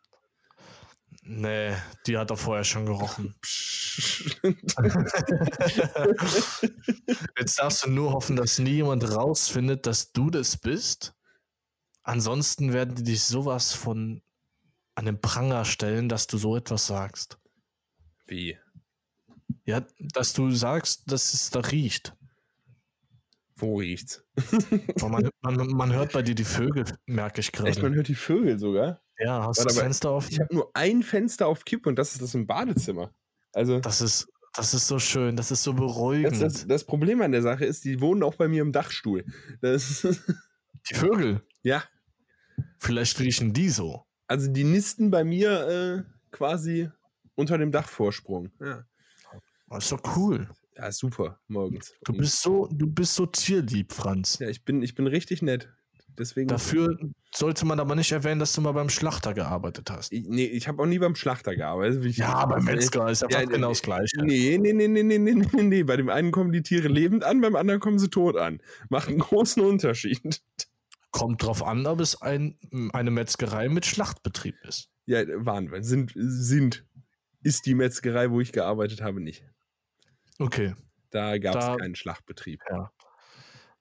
Nee, 1.30 1.76
die 2.06 2.16
hat 2.16 2.30
er 2.30 2.38
vorher 2.38 2.64
schon 2.64 2.86
gerochen. 2.86 3.34
Jetzt 7.38 7.58
darfst 7.58 7.84
du 7.84 7.90
nur 7.90 8.12
hoffen, 8.12 8.34
dass 8.34 8.58
nie 8.58 8.76
jemand 8.76 9.14
rausfindet, 9.14 9.84
dass 9.84 10.12
du 10.12 10.30
das 10.30 10.56
bist. 10.56 11.14
Ansonsten 12.02 12.72
werden 12.72 12.94
die 12.94 13.02
dich 13.02 13.24
sowas 13.24 13.74
von 13.74 14.22
an 14.94 15.04
den 15.04 15.20
Pranger 15.20 15.66
stellen, 15.66 16.08
dass 16.08 16.28
du 16.28 16.38
so 16.38 16.56
etwas 16.56 16.86
sagst. 16.86 17.38
Wie? 18.26 18.56
Ja, 19.66 19.86
dass 19.98 20.32
du 20.32 20.50
sagst, 20.50 21.12
dass 21.12 21.34
es 21.34 21.50
da 21.50 21.60
riecht. 21.60 22.16
Wo 23.60 23.78
riecht's? 23.78 24.24
man, 25.00 25.30
man, 25.40 25.66
man, 25.68 25.92
hört 25.92 26.12
bei 26.12 26.22
dir 26.22 26.34
die 26.34 26.44
Vögel, 26.44 26.84
merke 27.06 27.40
ich 27.40 27.50
gerade. 27.50 27.70
Echt, 27.70 27.82
man 27.82 27.94
hört 27.94 28.06
die 28.06 28.14
Vögel 28.14 28.58
sogar? 28.58 29.02
Ja, 29.18 29.44
hast 29.44 29.60
du 29.60 29.64
das 29.64 29.78
Fenster 29.78 30.10
auf? 30.10 30.30
Ich 30.30 30.38
habe 30.38 30.54
nur 30.54 30.70
ein 30.74 31.02
Fenster 31.02 31.48
auf 31.48 31.64
Kipp 31.64 31.86
und 31.86 31.98
das 31.98 32.12
ist 32.12 32.22
das 32.22 32.34
im 32.34 32.46
Badezimmer. 32.46 33.12
Also 33.52 33.80
das 33.80 34.00
ist 34.00 34.28
das 34.54 34.74
ist 34.74 34.86
so 34.86 34.98
schön, 34.98 35.36
das 35.36 35.50
ist 35.50 35.62
so 35.62 35.72
beruhigend. 35.72 36.40
Das, 36.40 36.52
das, 36.54 36.66
das 36.66 36.84
Problem 36.84 37.20
an 37.22 37.32
der 37.32 37.42
Sache 37.42 37.64
ist, 37.64 37.84
die 37.84 38.00
wohnen 38.00 38.22
auch 38.22 38.34
bei 38.34 38.48
mir 38.48 38.62
im 38.62 38.72
Dachstuhl. 38.72 39.24
die 39.62 40.94
Vögel? 40.94 41.42
Ja. 41.62 41.84
Vielleicht 42.78 43.20
riechen 43.20 43.52
die 43.52 43.68
so. 43.68 44.04
Also 44.26 44.50
die 44.50 44.64
nisten 44.64 45.10
bei 45.10 45.24
mir 45.24 45.68
äh, 45.68 46.02
quasi 46.32 46.90
unter 47.34 47.56
dem 47.58 47.70
Dachvorsprung. 47.70 48.50
Ja. 48.60 48.84
Das 49.68 49.84
ist 49.84 49.92
doch 49.92 50.16
cool. 50.16 50.48
Ja, 50.78 50.92
super, 50.92 51.40
morgens. 51.48 51.92
Du 52.04 52.12
bist 52.12 52.40
so, 52.40 52.68
du 52.70 52.86
bist 52.86 53.16
so 53.16 53.26
tierlieb, 53.26 53.92
Franz. 53.92 54.38
Ja, 54.38 54.48
ich 54.48 54.64
bin, 54.64 54.80
ich 54.80 54.94
bin 54.94 55.08
richtig 55.08 55.42
nett. 55.42 55.68
Deswegen 56.16 56.48
Dafür 56.48 56.96
sollte 57.32 57.64
man 57.64 57.78
aber 57.78 57.94
nicht 57.94 58.10
erwähnen, 58.12 58.40
dass 58.40 58.52
du 58.52 58.60
mal 58.60 58.72
beim 58.72 58.88
Schlachter 58.88 59.34
gearbeitet 59.34 59.90
hast. 59.90 60.12
Ich, 60.12 60.24
nee, 60.26 60.46
ich 60.46 60.66
habe 60.66 60.82
auch 60.82 60.86
nie 60.86 60.98
beim 60.98 61.14
Schlachter 61.14 61.54
gearbeitet. 61.54 62.04
Ich, 62.04 62.16
ja, 62.16 62.44
beim 62.46 62.64
Metzger 62.64 63.08
ist 63.08 63.22
ja, 63.22 63.28
ja 63.30 63.44
genau 63.44 63.70
das 63.70 63.82
Gleiche. 63.82 64.22
Nee, 64.22 64.58
nee, 64.58 64.72
nee, 64.72 64.88
nee, 64.88 65.02
nee, 65.02 65.18
nee, 65.18 65.34
nee, 65.34 65.62
nee. 65.62 65.82
Bei 65.82 65.96
dem 65.96 66.08
einen 66.08 66.30
kommen 66.30 66.52
die 66.52 66.62
Tiere 66.62 66.88
lebend 66.88 67.24
an, 67.24 67.40
beim 67.40 67.56
anderen 67.56 67.80
kommen 67.80 67.98
sie 67.98 68.08
tot 68.08 68.36
an. 68.36 68.60
Macht 68.88 69.08
einen 69.08 69.18
großen 69.18 69.62
Unterschied. 69.62 70.42
Kommt 71.10 71.42
drauf 71.42 71.62
an, 71.62 71.86
ob 71.86 72.00
es 72.00 72.20
ein, 72.20 72.56
eine 72.92 73.10
Metzgerei 73.10 73.68
mit 73.68 73.86
Schlachtbetrieb 73.86 74.56
ist. 74.64 74.90
Ja, 75.06 75.22
waren 75.44 75.70
wir. 75.70 75.82
Sind, 75.82 76.12
sind. 76.16 76.84
Ist 77.42 77.66
die 77.66 77.74
Metzgerei, 77.74 78.30
wo 78.30 78.40
ich 78.40 78.52
gearbeitet 78.52 79.02
habe, 79.02 79.20
nicht. 79.20 79.44
Okay. 80.38 80.74
Da 81.10 81.38
gab 81.38 81.56
es 81.56 81.78
keinen 81.78 81.94
Schlachtbetrieb. 81.94 82.60
Ja. 82.70 82.92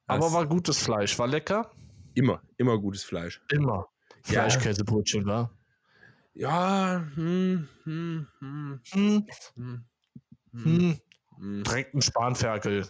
Aber 0.08 0.32
war 0.32 0.48
gutes 0.48 0.78
Fleisch, 0.78 1.17
war 1.20 1.28
lecker. 1.28 1.72
Immer, 2.13 2.41
immer 2.58 2.80
gutes 2.80 3.04
Fleisch. 3.04 3.41
Immer. 3.52 3.88
Fleischkäsebrötchen, 4.24 5.22
ja. 5.22 5.28
war? 5.28 5.58
Ja, 6.34 7.08
hm, 7.15 7.67
hm, 7.84 8.28
hm, 8.39 8.80
hm, 8.91 9.26
hm, 9.56 9.86
hm, 10.54 11.00
hm. 11.38 11.63
Direkt 11.63 11.93
ein 11.93 12.02
Spanferkel. 12.02 12.88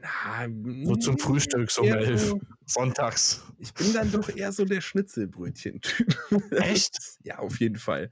Na, 0.00 0.48
so 0.84 0.96
zum 0.96 1.18
Frühstück, 1.18 1.70
so 1.70 1.82
um 1.82 1.88
elf. 1.88 2.34
Sonntags. 2.66 3.42
Ich 3.58 3.72
bin 3.74 3.92
dann 3.92 4.10
doch 4.10 4.28
eher 4.28 4.52
so 4.52 4.64
der 4.64 4.80
Schnitzelbrötchen-Typ. 4.80 6.52
Echt? 6.52 6.96
ja, 7.22 7.38
auf 7.38 7.60
jeden 7.60 7.76
Fall. 7.76 8.10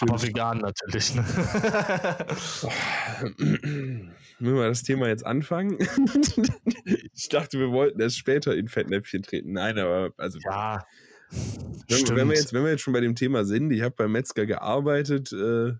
Aber 0.00 0.22
vegan 0.22 0.58
natürlich. 0.58 1.14
Ne? 1.14 1.22
Müssen 4.38 4.56
wir 4.56 4.68
das 4.68 4.82
Thema 4.82 5.08
jetzt 5.08 5.26
anfangen? 5.26 5.78
ich 7.14 7.28
dachte, 7.28 7.58
wir 7.58 7.70
wollten 7.70 8.00
erst 8.00 8.18
später 8.18 8.56
in 8.56 8.68
Fettnäpfchen 8.68 9.22
treten. 9.22 9.52
Nein, 9.52 9.78
aber 9.78 10.10
also. 10.16 10.38
Ja. 10.44 10.84
Wenn, 11.88 12.16
wenn, 12.16 12.28
wir 12.28 12.36
jetzt, 12.36 12.52
wenn 12.52 12.64
wir 12.64 12.70
jetzt 12.70 12.82
schon 12.82 12.92
bei 12.92 13.00
dem 13.00 13.14
Thema 13.14 13.44
sind, 13.44 13.70
ich 13.70 13.82
habe 13.82 13.94
beim 13.94 14.12
Metzger 14.12 14.46
gearbeitet. 14.46 15.32
Äh, 15.32 15.74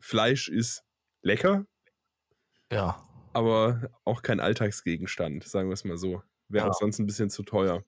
Fleisch 0.00 0.48
ist 0.48 0.82
lecker. 1.22 1.66
Ja. 2.72 3.06
Aber 3.32 3.90
auch 4.04 4.22
kein 4.22 4.40
Alltagsgegenstand, 4.40 5.44
sagen 5.44 5.68
wir 5.68 5.74
es 5.74 5.84
mal 5.84 5.96
so. 5.96 6.22
Wäre 6.48 6.66
ja. 6.66 6.70
auch 6.70 6.78
sonst 6.78 6.98
ein 6.98 7.06
bisschen 7.06 7.30
zu 7.30 7.42
teuer. 7.42 7.84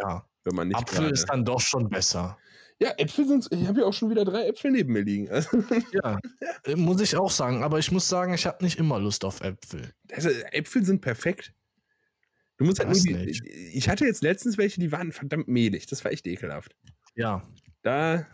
Ja. 0.00 0.26
Wenn 0.44 0.54
man 0.54 0.68
nicht 0.68 0.78
Apfel 0.78 1.00
grade, 1.00 1.12
ist 1.12 1.26
dann 1.26 1.44
doch 1.44 1.60
schon 1.60 1.88
besser. 1.88 2.38
Ja, 2.80 2.94
Äpfel 2.96 3.28
sind. 3.28 3.46
Ich 3.50 3.66
habe 3.66 3.80
ja 3.80 3.86
auch 3.86 3.92
schon 3.92 4.08
wieder 4.08 4.24
drei 4.24 4.46
Äpfel 4.46 4.70
neben 4.70 4.94
mir 4.94 5.02
liegen. 5.02 5.26
ja, 5.92 6.18
äh, 6.64 6.76
muss 6.76 7.00
ich 7.02 7.14
auch 7.14 7.30
sagen. 7.30 7.62
Aber 7.62 7.78
ich 7.78 7.92
muss 7.92 8.08
sagen, 8.08 8.32
ich 8.32 8.46
habe 8.46 8.64
nicht 8.64 8.78
immer 8.78 8.98
Lust 8.98 9.22
auf 9.24 9.42
Äpfel. 9.42 9.92
Also, 10.12 10.30
Äpfel 10.52 10.84
sind 10.84 11.02
perfekt. 11.02 11.52
Du 12.56 12.64
musst 12.64 12.78
halt 12.78 12.90
nur 12.90 12.98
die, 12.98 13.42
Ich 13.74 13.88
hatte 13.88 14.06
jetzt 14.06 14.22
letztens 14.22 14.56
welche, 14.56 14.80
die 14.80 14.92
waren 14.92 15.12
verdammt 15.12 15.48
mehlig. 15.48 15.86
Das 15.86 16.04
war 16.04 16.12
echt 16.12 16.26
ekelhaft. 16.26 16.74
Ja. 17.14 17.42
Da. 17.82 18.26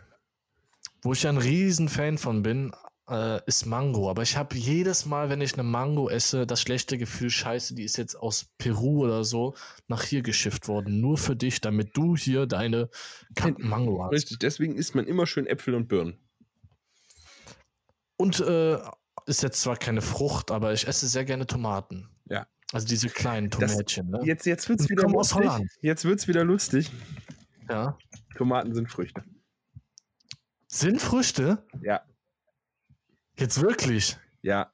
Wo 1.01 1.11
ich 1.11 1.27
ein 1.27 1.37
Riesenfan 1.37 2.17
von 2.17 2.41
bin, 2.41 2.71
äh, 3.09 3.41
ist 3.45 3.65
Mango. 3.65 4.09
Aber 4.09 4.21
ich 4.21 4.37
habe 4.37 4.55
jedes 4.55 5.05
Mal, 5.05 5.29
wenn 5.29 5.41
ich 5.41 5.53
eine 5.53 5.63
Mango 5.63 6.09
esse, 6.09 6.45
das 6.45 6.61
schlechte 6.61 6.97
Gefühl, 6.97 7.29
scheiße, 7.29 7.75
die 7.75 7.83
ist 7.83 7.97
jetzt 7.97 8.15
aus 8.15 8.45
Peru 8.57 9.03
oder 9.03 9.23
so 9.23 9.55
nach 9.87 10.03
hier 10.03 10.21
geschifft 10.21 10.67
worden. 10.67 10.99
Nur 10.99 11.17
für 11.17 11.35
dich, 11.35 11.61
damit 11.61 11.95
du 11.95 12.15
hier 12.15 12.45
deine 12.45 12.89
Mango 13.57 14.03
hast. 14.03 14.11
Richtig, 14.11 14.39
deswegen 14.39 14.75
isst 14.75 14.95
man 14.95 15.07
immer 15.07 15.25
schön 15.25 15.47
Äpfel 15.47 15.75
und 15.75 15.87
Birnen. 15.87 16.17
Und 18.17 18.39
äh, 18.39 18.79
ist 19.25 19.43
jetzt 19.43 19.61
zwar 19.61 19.77
keine 19.77 20.01
Frucht, 20.01 20.51
aber 20.51 20.73
ich 20.73 20.87
esse 20.87 21.07
sehr 21.07 21.25
gerne 21.25 21.45
Tomaten. 21.45 22.09
Ja. 22.25 22.47
Also 22.73 22.87
diese 22.87 23.09
kleinen 23.09 23.49
Tomätchen. 23.49 24.09
ne? 24.09 24.21
Jetzt, 24.23 24.45
jetzt 24.45 24.67
wird 24.67 24.81
es 24.81 24.89
wieder 24.89 25.03
lustig. 25.03 25.19
Aus 25.19 25.35
Holland. 25.35 25.71
Jetzt 25.81 26.03
wird's 26.03 26.27
wieder 26.27 26.43
lustig. 26.43 26.91
Ja. 27.69 27.97
Tomaten 28.35 28.73
sind 28.73 28.89
Früchte. 28.89 29.23
Sind 30.67 31.01
Früchte? 31.01 31.65
Ja. 31.81 32.01
Jetzt 33.37 33.61
wirklich? 33.61 34.17
Ja. 34.41 34.71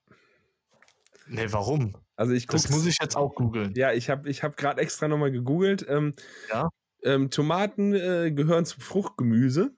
Nee, 1.27 1.47
warum? 1.49 1.95
Also 2.15 2.33
ich 2.33 2.47
Das 2.47 2.69
muss 2.69 2.85
ich 2.85 2.97
jetzt 3.01 3.15
auch 3.15 3.35
googeln. 3.35 3.73
Ja, 3.75 3.91
ich 3.91 4.09
habe 4.09 4.29
ich 4.29 4.43
hab 4.43 4.55
gerade 4.55 4.81
extra 4.81 5.07
nochmal 5.07 5.31
gegoogelt. 5.31 5.85
Ähm, 5.89 6.13
ja. 6.49 6.69
Ähm, 7.03 7.29
Tomaten 7.29 7.93
äh, 7.93 8.31
gehören 8.31 8.65
zum 8.65 8.81
Fruchtgemüse. 8.81 9.71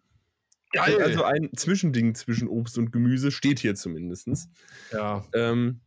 Geil. 0.71 1.01
Also 1.01 1.23
ein 1.23 1.49
Zwischending 1.55 2.15
zwischen 2.15 2.47
Obst 2.47 2.77
und 2.77 2.91
Gemüse 2.91 3.31
steht 3.31 3.59
hier 3.59 3.75
zumindest. 3.75 4.49
Ja. 4.91 5.25
Ähm, 5.33 5.79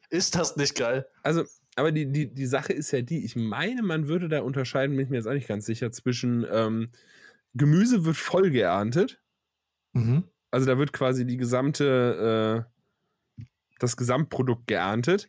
Ist 0.09 0.35
das 0.35 0.55
nicht 0.55 0.75
geil? 0.75 1.07
Also, 1.23 1.45
aber 1.75 1.91
die, 1.91 2.11
die, 2.11 2.31
die 2.31 2.45
Sache 2.45 2.73
ist 2.73 2.91
ja 2.91 3.01
die, 3.01 3.25
ich 3.25 3.35
meine, 3.35 3.81
man 3.81 4.07
würde 4.07 4.29
da 4.29 4.41
unterscheiden, 4.41 4.95
bin 4.95 5.05
ich 5.05 5.09
mir 5.09 5.17
jetzt 5.17 5.25
auch 5.27 5.33
nicht 5.33 5.47
ganz 5.47 5.65
sicher, 5.65 5.91
zwischen 5.91 6.45
ähm, 6.51 6.89
Gemüse 7.55 8.05
wird 8.05 8.17
voll 8.17 8.51
geerntet. 8.51 9.19
Mhm 9.93 10.25
also 10.53 10.67
da 10.67 10.77
wird 10.77 10.93
quasi 10.93 11.25
die 11.25 11.37
gesamte, 11.37 12.67
äh, 13.39 13.43
das 13.79 13.97
Gesamtprodukt 13.97 14.67
geerntet. 14.67 15.27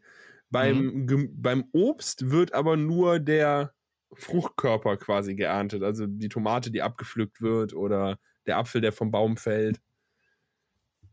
Beim, 0.51 1.07
mhm. 1.07 1.31
beim 1.41 1.65
Obst 1.73 2.31
wird 2.31 2.53
aber 2.53 2.77
nur 2.77 3.21
der 3.21 3.73
Fruchtkörper 4.13 4.99
quasi 4.99 5.35
geerntet. 5.35 5.83
Also 5.83 6.07
die 6.07 6.29
Tomate, 6.29 6.71
die 6.71 6.83
abgepflückt 6.83 7.41
wird 7.41 7.73
oder 7.73 8.19
der 8.45 8.59
Apfel, 8.59 8.83
der 8.83 8.93
vom 8.93 9.11
Baum 9.11 9.39
fällt. 9.39 9.81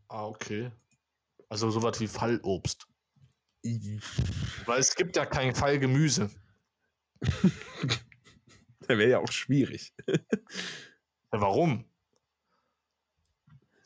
Ah, 0.08 0.26
okay. 0.26 0.70
Also 1.48 1.70
sowas 1.70 1.98
wie 1.98 2.06
Fallobst. 2.06 2.86
Weil 4.66 4.78
es 4.78 4.94
gibt 4.94 5.16
ja 5.16 5.24
kein 5.24 5.54
Fallgemüse. 5.54 6.28
Der 8.88 8.98
wäre 8.98 9.10
ja 9.10 9.18
auch 9.20 9.30
schwierig. 9.30 9.94
ja, 10.06 10.18
warum? 11.30 11.86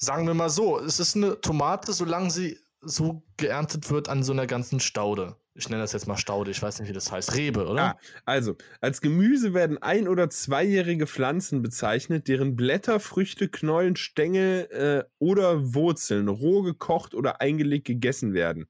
Sagen 0.07 0.29
wir 0.29 0.35
mal 0.35 0.51
so, 0.51 0.79
es 0.79 1.01
ist 1.01 1.17
eine 1.17 1.41
Tomate, 1.41 1.93
solange 1.93 2.31
sie 2.31 2.61
so 2.81 3.25
geerntet 3.37 3.91
wird 3.91 4.09
an 4.09 4.23
so 4.23 4.33
einer 4.33 4.47
ganzen 4.47 4.79
Staude. 4.79 5.35
Ich 5.55 5.69
nenne 5.69 5.83
das 5.83 5.95
jetzt 5.95 6.07
mal 6.07 6.17
Staude, 6.17 6.53
ich 6.53 6.63
weiß 6.63 6.79
nicht, 6.79 6.89
wie 6.89 6.93
das 6.93 7.11
heißt. 7.11 7.35
Rebe, 7.35 7.67
oder? 7.67 7.83
Ah, 7.83 7.99
also, 8.25 8.55
als 8.81 9.01
Gemüse 9.01 9.53
werden 9.53 9.83
ein- 9.83 10.07
oder 10.07 10.31
zweijährige 10.31 11.09
Pflanzen 11.09 11.61
bezeichnet, 11.61 12.29
deren 12.29 12.55
Blätter, 12.55 13.01
Früchte, 13.01 13.49
Knollen, 13.49 13.97
Stängel 13.97 14.69
äh, 14.71 15.11
oder 15.19 15.75
Wurzeln 15.75 16.29
roh 16.29 16.63
gekocht 16.63 17.13
oder 17.13 17.41
eingelegt 17.41 17.89
gegessen 17.89 18.33
werden. 18.33 18.69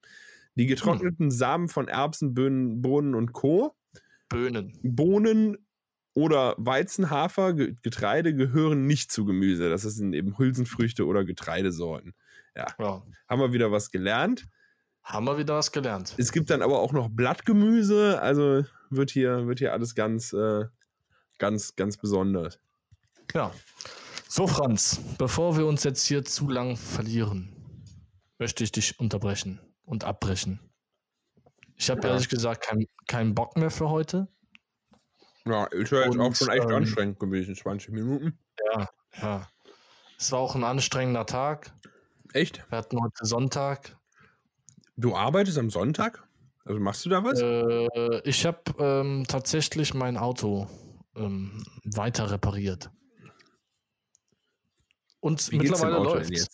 Die 0.54 0.64
getrockneten 0.64 1.26
hm. 1.26 1.30
Samen 1.30 1.68
von 1.68 1.88
Erbsen, 1.88 2.32
Böhnen, 2.32 2.80
Bohnen 2.80 3.14
und 3.14 3.34
Co. 3.34 3.76
Böhnen. 4.30 4.72
Bohnen 4.82 5.58
oder 6.16 6.54
Weizen, 6.56 7.10
Hafer, 7.10 7.52
Getreide 7.52 8.34
gehören 8.34 8.86
nicht 8.86 9.12
zu 9.12 9.26
Gemüse. 9.26 9.68
Das 9.68 9.82
sind 9.82 10.14
eben 10.14 10.38
Hülsenfrüchte 10.38 11.04
oder 11.04 11.26
Getreidesorten. 11.26 12.14
Ja. 12.56 12.66
ja. 12.78 13.02
Haben 13.28 13.40
wir 13.42 13.52
wieder 13.52 13.70
was 13.70 13.90
gelernt. 13.90 14.46
Haben 15.02 15.26
wir 15.26 15.36
wieder 15.36 15.56
was 15.56 15.72
gelernt. 15.72 16.14
Es 16.16 16.32
gibt 16.32 16.48
dann 16.48 16.62
aber 16.62 16.80
auch 16.80 16.92
noch 16.92 17.10
Blattgemüse, 17.10 18.18
also 18.22 18.64
wird 18.88 19.10
hier, 19.10 19.46
wird 19.46 19.58
hier 19.58 19.74
alles 19.74 19.94
ganz, 19.94 20.32
äh, 20.32 20.64
ganz, 21.36 21.76
ganz 21.76 21.98
besonders. 21.98 22.60
Ja. 23.34 23.52
So, 24.26 24.46
Franz, 24.46 24.98
bevor 25.18 25.58
wir 25.58 25.66
uns 25.66 25.84
jetzt 25.84 26.06
hier 26.06 26.24
zu 26.24 26.48
lang 26.48 26.78
verlieren, 26.78 27.52
möchte 28.38 28.64
ich 28.64 28.72
dich 28.72 28.98
unterbrechen 28.98 29.60
und 29.84 30.04
abbrechen. 30.04 30.60
Ich 31.74 31.90
habe 31.90 32.00
ja. 32.04 32.14
ehrlich 32.14 32.30
gesagt 32.30 32.64
keinen 32.64 32.86
kein 33.06 33.34
Bock 33.34 33.58
mehr 33.58 33.70
für 33.70 33.90
heute. 33.90 34.28
Ja, 35.46 35.64
ist 35.66 35.92
ja 35.92 36.04
jetzt 36.04 36.18
auch 36.18 36.34
schon 36.34 36.48
echt 36.48 36.64
ähm, 36.64 36.74
anstrengend 36.74 37.20
gewesen, 37.20 37.54
20 37.54 37.90
Minuten. 37.90 38.38
Ja, 38.72 38.88
ja. 39.22 39.48
Es 40.18 40.32
war 40.32 40.40
auch 40.40 40.54
ein 40.54 40.64
anstrengender 40.64 41.26
Tag. 41.26 41.72
Echt? 42.32 42.64
Wir 42.70 42.78
hatten 42.78 43.00
heute 43.00 43.24
Sonntag. 43.24 43.96
Du 44.96 45.14
arbeitest 45.14 45.58
am 45.58 45.70
Sonntag? 45.70 46.26
Also 46.64 46.80
machst 46.80 47.04
du 47.04 47.10
da 47.10 47.22
was? 47.22 47.40
Äh, 47.40 48.28
ich 48.28 48.44
habe 48.44 48.60
ähm, 48.78 49.24
tatsächlich 49.28 49.94
mein 49.94 50.16
Auto 50.16 50.68
ähm, 51.14 51.64
weiter 51.84 52.30
repariert. 52.30 52.90
Und 55.20 55.50
Wie 55.50 55.58
mittlerweile 55.58 55.98
läuft 55.98 56.32
es. 56.32 56.48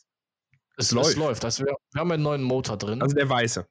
Es 0.76 0.92
läuft. 0.92 1.10
Es 1.10 1.16
läuft. 1.16 1.44
Also 1.44 1.64
wir, 1.64 1.76
wir, 1.92 2.00
haben 2.00 2.12
einen 2.12 2.22
neuen 2.22 2.42
Motor 2.42 2.76
drin. 2.76 3.00
Also 3.00 3.14
der 3.14 3.28
weiße. 3.28 3.66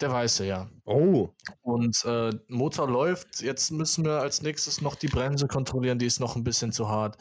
Der 0.00 0.10
weiße, 0.10 0.46
ja. 0.46 0.68
Oh. 0.84 1.30
Und 1.62 2.04
äh, 2.04 2.30
Motor 2.48 2.90
läuft. 2.90 3.40
Jetzt 3.40 3.70
müssen 3.70 4.04
wir 4.04 4.20
als 4.20 4.42
nächstes 4.42 4.80
noch 4.80 4.96
die 4.96 5.08
Bremse 5.08 5.46
kontrollieren. 5.46 5.98
Die 5.98 6.06
ist 6.06 6.20
noch 6.20 6.36
ein 6.36 6.44
bisschen 6.44 6.72
zu 6.72 6.88
hart. 6.88 7.16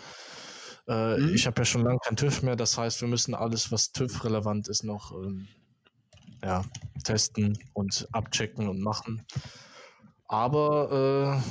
Äh, 0.87 1.17
mhm. 1.17 1.33
Ich 1.33 1.45
habe 1.45 1.61
ja 1.61 1.65
schon 1.65 1.83
lange 1.83 1.99
kein 1.99 2.15
TÜV 2.15 2.41
mehr. 2.41 2.55
Das 2.55 2.77
heißt, 2.77 3.01
wir 3.01 3.07
müssen 3.07 3.35
alles, 3.35 3.71
was 3.71 3.91
TÜV-relevant 3.91 4.67
ist, 4.67 4.83
noch 4.83 5.11
ähm, 5.11 5.47
ja, 6.43 6.63
testen 7.03 7.57
und 7.73 8.07
abchecken 8.11 8.67
und 8.67 8.81
machen. 8.81 9.25
Aber 10.27 11.41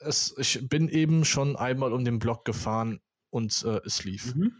äh, 0.00 0.06
es, 0.06 0.34
ich 0.38 0.68
bin 0.68 0.88
eben 0.88 1.24
schon 1.24 1.56
einmal 1.56 1.92
um 1.92 2.04
den 2.04 2.18
Block 2.18 2.44
gefahren 2.44 3.00
und 3.30 3.64
äh, 3.64 3.80
es 3.84 4.04
lief. 4.04 4.34
Mhm. 4.34 4.52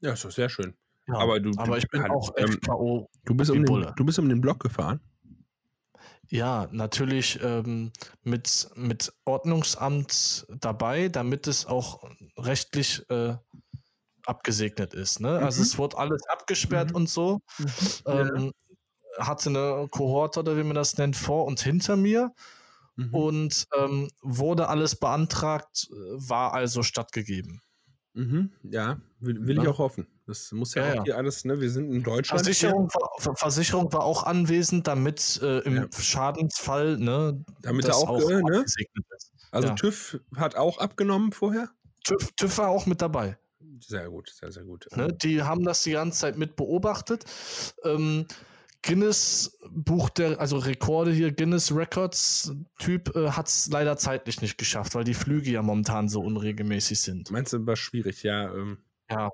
Ja, 0.00 0.12
ist 0.12 0.24
doch 0.24 0.30
sehr 0.30 0.48
schön. 0.48 0.74
Ja, 1.08 1.16
aber 1.16 1.40
du, 1.40 1.50
aber 1.56 1.78
ich 1.78 1.88
bin 1.88 2.02
halt, 2.02 2.12
auch 2.12 2.36
echt 2.36 2.68
ähm. 2.68 3.06
Du 3.24 3.34
bist, 3.34 3.50
um 3.50 3.64
den, 3.64 3.92
du 3.96 4.04
bist 4.04 4.18
um 4.18 4.28
den 4.28 4.40
Block 4.40 4.60
gefahren? 4.60 5.00
Ja, 6.32 6.66
natürlich 6.72 7.38
ähm, 7.42 7.92
mit, 8.22 8.70
mit 8.74 9.12
Ordnungsamt 9.26 10.46
dabei, 10.48 11.10
damit 11.10 11.46
es 11.46 11.66
auch 11.66 12.08
rechtlich 12.38 13.04
äh, 13.10 13.36
abgesegnet 14.24 14.94
ist. 14.94 15.20
Ne? 15.20 15.28
Also 15.28 15.40
mhm. 15.40 15.44
Also 15.44 15.62
es 15.62 15.78
wurde 15.78 15.98
alles 15.98 16.26
abgesperrt 16.28 16.90
mhm. 16.90 16.96
und 16.96 17.10
so. 17.10 17.40
Mhm. 17.58 17.68
Ähm. 18.06 18.52
Hatte 19.18 19.50
eine 19.50 19.88
Kohorte 19.90 20.40
oder 20.40 20.56
wie 20.56 20.62
man 20.62 20.74
das 20.74 20.96
nennt, 20.96 21.16
vor 21.16 21.44
und 21.44 21.60
hinter 21.60 21.96
mir. 21.96 22.32
Mhm. 22.96 23.14
Und 23.14 23.66
ähm, 23.78 24.08
wurde 24.22 24.68
alles 24.68 24.96
beantragt, 24.96 25.90
äh, 25.90 25.94
war 25.94 26.54
also 26.54 26.82
stattgegeben. 26.82 27.60
Mhm, 28.14 28.52
ja, 28.62 28.98
will, 29.20 29.46
will 29.46 29.56
ja. 29.56 29.62
ich 29.64 29.68
auch 29.68 29.78
hoffen. 29.78 30.06
Das 30.32 30.50
muss 30.52 30.74
ja, 30.74 30.82
ja 30.82 30.90
auch 30.92 30.96
ja. 30.96 31.04
hier 31.04 31.16
alles, 31.18 31.44
ne? 31.44 31.60
Wir 31.60 31.68
sind 31.68 31.92
in 31.92 32.02
Deutschland. 32.02 32.42
Versicherung, 32.42 32.88
war, 32.94 33.36
Versicherung 33.36 33.92
war 33.92 34.02
auch 34.04 34.22
anwesend, 34.22 34.86
damit 34.86 35.38
äh, 35.42 35.58
im 35.58 35.76
ja. 35.76 35.86
Schadensfall, 35.92 36.96
ne? 36.96 37.44
Damit 37.60 37.84
er 37.84 37.96
auch, 37.96 38.08
auch 38.08 38.30
äh, 38.30 38.40
ne? 38.40 38.64
Also 39.50 39.74
TÜV 39.74 40.20
hat 40.36 40.56
auch 40.56 40.78
abgenommen 40.78 41.32
vorher? 41.32 41.68
TÜV, 42.04 42.32
TÜV 42.36 42.58
war 42.58 42.68
auch 42.68 42.86
mit 42.86 43.02
dabei. 43.02 43.36
Sehr 43.86 44.08
gut, 44.08 44.30
sehr, 44.30 44.50
sehr 44.50 44.64
gut. 44.64 44.86
Ne? 44.96 45.12
Die 45.12 45.42
haben 45.42 45.64
das 45.64 45.82
die 45.82 45.92
ganze 45.92 46.20
Zeit 46.20 46.38
mit 46.38 46.56
beobachtet. 46.56 47.26
Ähm, 47.84 48.26
Guinness 48.80 49.58
Buch 49.70 50.08
der, 50.08 50.40
also 50.40 50.56
Rekorde 50.56 51.12
hier, 51.12 51.30
Guinness 51.30 51.74
Records 51.74 52.52
Typ 52.78 53.14
äh, 53.14 53.32
hat 53.32 53.48
es 53.48 53.68
leider 53.68 53.98
zeitlich 53.98 54.40
nicht 54.40 54.56
geschafft, 54.56 54.94
weil 54.94 55.04
die 55.04 55.14
Flüge 55.14 55.50
ja 55.50 55.62
momentan 55.62 56.08
so 56.08 56.22
unregelmäßig 56.22 57.02
sind. 57.02 57.30
Meinst 57.30 57.52
du, 57.52 57.66
war 57.66 57.76
schwierig, 57.76 58.22
ja. 58.22 58.52
Ähm, 58.54 58.78
ja. 59.10 59.30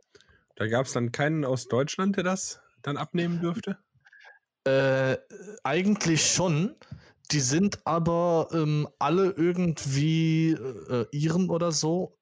Da 0.59 0.67
gab 0.67 0.87
es 0.87 0.93
dann 0.93 1.13
keinen 1.13 1.45
aus 1.45 1.69
Deutschland, 1.69 2.17
der 2.17 2.25
das 2.25 2.61
dann 2.83 2.97
abnehmen 2.97 3.41
dürfte? 3.41 3.79
Äh, 4.65 5.17
eigentlich 5.63 6.33
schon. 6.33 6.75
Die 7.31 7.39
sind 7.39 7.87
aber 7.87 8.49
ähm, 8.53 8.89
alle 8.99 9.31
irgendwie 9.31 10.51
äh, 10.51 11.07
Iren 11.13 11.49
oder 11.49 11.71
so. 11.71 12.19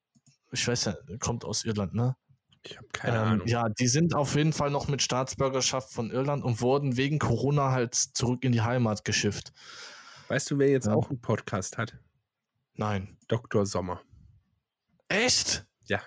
Ich 0.51 0.67
weiß 0.67 0.85
ja, 0.85 0.97
kommt 1.19 1.45
aus 1.45 1.65
Irland, 1.65 1.95
ne? 1.95 2.15
Ich 2.61 2.77
habe 2.77 2.87
keine 2.93 3.17
ähm, 3.17 3.23
Ahnung. 3.23 3.47
Ja, 3.47 3.69
die 3.69 3.87
sind 3.87 4.13
auf 4.13 4.35
jeden 4.35 4.53
Fall 4.53 4.69
noch 4.69 4.87
mit 4.87 5.01
Staatsbürgerschaft 5.01 5.91
von 5.91 6.11
Irland 6.11 6.43
und 6.43 6.61
wurden 6.61 6.95
wegen 6.95 7.17
Corona 7.17 7.71
halt 7.71 7.95
zurück 7.95 8.43
in 8.43 8.51
die 8.51 8.61
Heimat 8.61 9.03
geschifft. 9.03 9.51
Weißt 10.27 10.51
du, 10.51 10.59
wer 10.59 10.69
jetzt 10.69 10.85
ja. 10.85 10.93
auch 10.93 11.09
einen 11.09 11.21
Podcast 11.21 11.79
hat? 11.79 11.97
Nein. 12.75 13.17
Dr. 13.29 13.65
Sommer. 13.65 14.03
Echt? 15.07 15.65
Ja. 15.85 16.01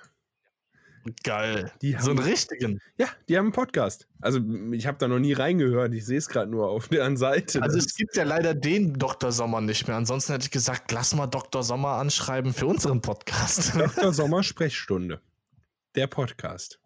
Geil. 1.22 1.72
Die 1.80 1.96
haben, 1.96 2.04
so 2.04 2.10
einen 2.10 2.20
richtigen. 2.20 2.80
Ja, 2.98 3.08
die 3.28 3.36
haben 3.36 3.46
einen 3.46 3.52
Podcast. 3.52 4.06
Also 4.20 4.40
ich 4.72 4.86
habe 4.86 4.98
da 4.98 5.08
noch 5.08 5.18
nie 5.18 5.32
reingehört. 5.32 5.94
Ich 5.94 6.04
sehe 6.04 6.18
es 6.18 6.28
gerade 6.28 6.50
nur 6.50 6.68
auf 6.68 6.88
deren 6.88 7.16
Seite. 7.16 7.62
Also 7.62 7.78
es 7.78 7.94
gibt 7.94 8.16
ja 8.16 8.24
leider 8.24 8.54
den 8.54 8.94
Dr. 8.94 9.32
Sommer 9.32 9.60
nicht 9.60 9.86
mehr. 9.88 9.96
Ansonsten 9.96 10.32
hätte 10.32 10.44
ich 10.44 10.50
gesagt, 10.50 10.92
lass 10.92 11.14
mal 11.14 11.26
Dr. 11.26 11.62
Sommer 11.62 11.92
anschreiben 11.92 12.52
für 12.52 12.66
unseren 12.66 13.00
Podcast. 13.00 13.74
Dr. 13.78 14.12
Sommer 14.12 14.42
Sprechstunde 14.42 15.20
der 15.94 16.06
Podcast. 16.06 16.78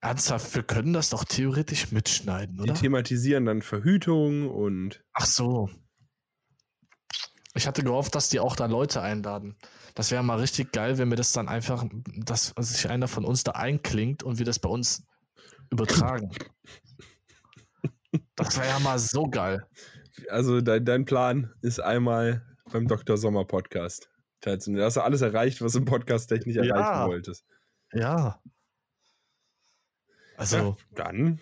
Ernsthaft, 0.00 0.54
wir 0.54 0.62
können 0.62 0.92
das 0.92 1.10
doch 1.10 1.24
theoretisch 1.24 1.90
mitschneiden, 1.90 2.60
oder? 2.60 2.74
Die 2.74 2.80
thematisieren 2.80 3.46
dann 3.46 3.62
Verhütung 3.62 4.48
und. 4.48 5.02
Ach 5.12 5.26
so. 5.26 5.70
Ich 7.56 7.66
hatte 7.66 7.82
gehofft, 7.82 8.14
dass 8.14 8.28
die 8.28 8.38
auch 8.38 8.54
da 8.54 8.66
Leute 8.66 9.00
einladen. 9.00 9.56
Das 9.94 10.10
wäre 10.10 10.22
mal 10.22 10.38
richtig 10.38 10.72
geil, 10.72 10.98
wenn 10.98 11.08
wir 11.08 11.16
das 11.16 11.32
dann 11.32 11.48
einfach, 11.48 11.86
dass 12.16 12.52
sich 12.58 12.88
einer 12.90 13.08
von 13.08 13.24
uns 13.24 13.44
da 13.44 13.52
einklingt 13.52 14.22
und 14.22 14.38
wir 14.38 14.44
das 14.44 14.58
bei 14.58 14.68
uns 14.68 15.06
übertragen. 15.70 16.30
das 18.36 18.58
wäre 18.58 18.68
ja 18.68 18.78
mal 18.80 18.98
so 18.98 19.24
geil. 19.24 19.66
Also 20.28 20.60
dein, 20.60 20.84
dein 20.84 21.04
Plan 21.06 21.52
ist 21.62 21.80
einmal 21.80 22.44
beim 22.70 22.88
Dr. 22.88 23.16
Sommer 23.16 23.46
Podcast 23.46 24.10
teilzunehmen. 24.40 24.80
Da 24.80 24.86
hast 24.86 24.96
du 24.96 25.02
alles 25.02 25.22
erreicht, 25.22 25.62
was 25.62 25.74
im 25.74 25.86
Podcast 25.86 26.28
technisch 26.28 26.56
erreichen 26.56 26.76
ja. 26.76 27.06
wolltest. 27.06 27.46
Ja. 27.92 28.42
Also. 30.36 30.56
Ja, 30.56 30.76
dann 30.94 31.40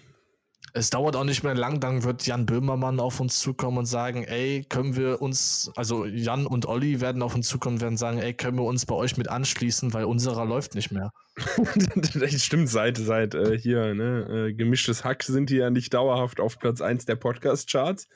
es 0.76 0.90
dauert 0.90 1.14
auch 1.14 1.22
nicht 1.22 1.44
mehr 1.44 1.54
lang, 1.54 1.78
dann 1.78 2.02
wird 2.02 2.26
Jan 2.26 2.46
Böhmermann 2.46 2.98
auf 2.98 3.20
uns 3.20 3.38
zukommen 3.38 3.78
und 3.78 3.86
sagen, 3.86 4.24
ey, 4.24 4.66
können 4.68 4.96
wir 4.96 5.22
uns, 5.22 5.70
also 5.76 6.04
Jan 6.04 6.46
und 6.46 6.66
Olli 6.66 7.00
werden 7.00 7.22
auf 7.22 7.36
uns 7.36 7.46
zukommen 7.46 7.76
und 7.76 7.80
werden 7.80 7.96
sagen, 7.96 8.18
ey, 8.18 8.34
können 8.34 8.58
wir 8.58 8.64
uns 8.64 8.84
bei 8.84 8.96
euch 8.96 9.16
mit 9.16 9.28
anschließen, 9.28 9.92
weil 9.94 10.04
unserer 10.04 10.44
läuft 10.44 10.74
nicht 10.74 10.90
mehr. 10.90 11.12
stimmt, 12.36 12.68
seit, 12.68 12.98
seit 12.98 13.36
äh, 13.36 13.56
hier, 13.56 13.94
ne, 13.94 14.48
äh, 14.48 14.52
gemischtes 14.52 15.04
Hack 15.04 15.22
sind 15.22 15.48
die 15.50 15.56
ja 15.56 15.70
nicht 15.70 15.94
dauerhaft 15.94 16.40
auf 16.40 16.58
Platz 16.58 16.80
1 16.80 17.04
der 17.04 17.16
Podcast-Charts. 17.16 18.08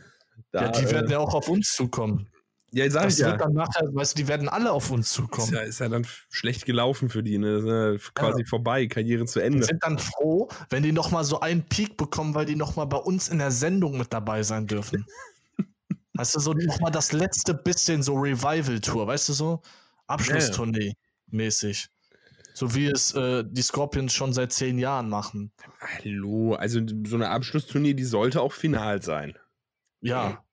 ja, 0.53 0.69
die 0.69 0.91
werden 0.91 1.11
äh, 1.11 1.13
ja 1.13 1.19
auch 1.21 1.35
auf 1.35 1.49
uns 1.49 1.73
zukommen. 1.73 2.29
Ja, 2.71 2.91
sag 2.91 3.05
das 3.05 3.15
ich 3.15 3.21
ja. 3.21 3.31
Wird 3.31 3.41
dann 3.41 3.55
nachher, 3.55 3.95
weißt 3.95 4.13
du, 4.13 4.23
die 4.23 4.29
werden 4.29 4.49
alle 4.49 4.73
auf 4.73 4.91
uns 4.91 5.11
zukommen. 5.11 5.49
Ist 5.49 5.55
ja, 5.55 5.61
ist 5.61 5.81
ja 5.81 5.89
dann 5.89 6.07
schlecht 6.29 6.67
gelaufen 6.67 7.09
für 7.09 7.23
die, 7.23 7.39
ne? 7.39 7.59
Ja 7.95 8.11
quasi 8.15 8.43
ja. 8.43 8.47
vorbei, 8.47 8.87
Karriere 8.87 9.25
zu 9.25 9.41
Ende. 9.41 9.61
Die 9.61 9.65
sind 9.65 9.83
dann 9.83 9.99
froh, 9.99 10.49
wenn 10.69 10.83
die 10.83 10.93
nochmal 10.93 11.25
so 11.25 11.41
einen 11.41 11.63
Peak 11.63 11.97
bekommen, 11.97 12.35
weil 12.35 12.45
die 12.45 12.57
nochmal 12.57 12.87
bei 12.87 12.99
uns 12.99 13.29
in 13.29 13.39
der 13.39 13.51
Sendung 13.51 13.97
mit 13.97 14.13
dabei 14.13 14.43
sein 14.43 14.67
dürfen. 14.67 15.07
weißt 16.15 16.37
du, 16.37 16.41
so 16.41 16.53
nochmal 16.53 16.93
das 16.93 17.13
letzte 17.13 17.55
bisschen 17.55 18.03
so 18.03 18.15
Revival-Tour, 18.15 19.07
weißt 19.07 19.31
du 19.31 19.33
so? 19.33 19.63
Abschlusstournee 20.07 20.95
mäßig. 21.31 21.89
So 22.55 22.75
wie 22.75 22.87
es 22.87 23.15
äh, 23.15 23.45
die 23.47 23.63
Scorpions 23.63 24.13
schon 24.13 24.33
seit 24.33 24.53
zehn 24.53 24.79
Jahren 24.79 25.09
machen. 25.09 25.53
Hallo, 25.81 26.55
also 26.55 26.81
so 27.07 27.15
eine 27.15 27.29
Abschlusstournee, 27.31 27.95
die 27.95 28.05
sollte 28.05 28.43
auch 28.43 28.53
final 28.53 29.01
sein. 29.01 29.39
Ja, 30.01 30.45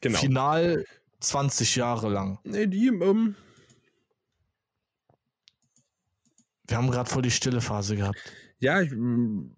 Genau. 0.00 0.18
Final 0.18 0.84
20 1.20 1.76
Jahre 1.76 2.08
lang. 2.08 2.38
Nee, 2.44 2.66
die, 2.66 2.88
ähm, 2.88 3.36
Wir 6.66 6.76
haben 6.76 6.90
gerade 6.90 7.10
voll 7.10 7.22
die 7.22 7.30
stille 7.30 7.60
Phase 7.60 7.96
gehabt. 7.96 8.18
Ja, 8.60 8.80
ich, 8.80 8.92
ähm, 8.92 9.56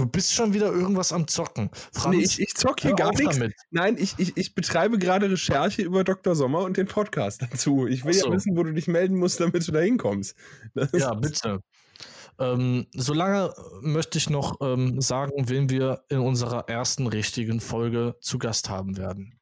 Du 0.00 0.06
bist 0.06 0.32
schon 0.32 0.54
wieder 0.54 0.72
irgendwas 0.72 1.12
am 1.12 1.26
Zocken. 1.26 1.68
Franz, 1.92 2.16
nee, 2.16 2.22
ich, 2.22 2.40
ich 2.40 2.54
zock 2.54 2.80
hier 2.80 2.94
gar 2.94 3.12
nichts. 3.12 3.36
Damit. 3.36 3.54
Nein, 3.70 3.96
ich, 3.98 4.14
ich, 4.18 4.34
ich 4.34 4.54
betreibe 4.54 4.98
gerade 4.98 5.30
Recherche 5.30 5.82
über 5.82 6.04
Dr. 6.04 6.34
Sommer 6.34 6.60
und 6.60 6.76
den 6.76 6.86
Podcast 6.86 7.42
dazu. 7.42 7.86
Ich 7.86 8.04
will 8.04 8.14
so. 8.14 8.28
ja 8.28 8.32
wissen, 8.32 8.56
wo 8.56 8.62
du 8.62 8.72
dich 8.72 8.86
melden 8.86 9.18
musst, 9.18 9.40
damit 9.40 9.66
du 9.66 9.72
da 9.72 9.80
hinkommst. 9.80 10.34
Ja, 10.94 11.12
bitte. 11.14 11.60
Ähm, 12.40 12.86
solange 12.94 13.52
möchte 13.82 14.16
ich 14.16 14.30
noch 14.30 14.60
ähm, 14.62 15.00
sagen, 15.02 15.48
wen 15.48 15.68
wir 15.68 16.04
in 16.08 16.20
unserer 16.20 16.68
ersten 16.70 17.06
richtigen 17.06 17.60
Folge 17.60 18.16
zu 18.22 18.38
Gast 18.38 18.70
haben 18.70 18.96
werden. 18.96 19.38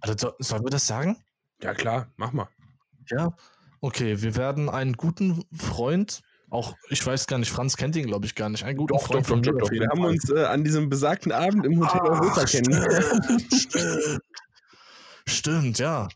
Also, 0.00 0.32
sollen 0.40 0.64
wir 0.64 0.70
das 0.70 0.88
sagen? 0.88 1.16
Ja, 1.62 1.74
klar, 1.74 2.08
mach 2.16 2.32
mal. 2.32 2.48
Ja, 3.08 3.36
okay, 3.80 4.20
wir 4.20 4.34
werden 4.34 4.68
einen 4.68 4.94
guten 4.94 5.44
Freund, 5.54 6.22
auch, 6.50 6.74
ich 6.90 7.06
weiß 7.06 7.28
gar 7.28 7.38
nicht, 7.38 7.52
Franz 7.52 7.76
kennt 7.76 7.94
ihn, 7.94 8.08
glaube 8.08 8.26
ich, 8.26 8.34
gar 8.34 8.48
nicht, 8.48 8.64
einen 8.64 8.78
guten 8.78 8.94
doch, 8.94 9.06
Freund 9.06 9.22
doch, 9.22 9.28
von 9.28 9.42
doch, 9.42 9.52
doch, 9.56 9.70
Wir 9.70 9.86
haben 9.88 10.04
uns 10.04 10.28
äh, 10.28 10.44
an 10.44 10.64
diesem 10.64 10.88
besagten 10.88 11.30
Abend 11.30 11.64
im 11.64 11.80
Hotel 11.80 12.00
ah, 12.00 12.20
Europa 12.20 12.44
kennengelernt. 12.44 13.52
Stimmt, 13.54 14.20
stimmt, 15.28 15.78
ja. 15.78 16.08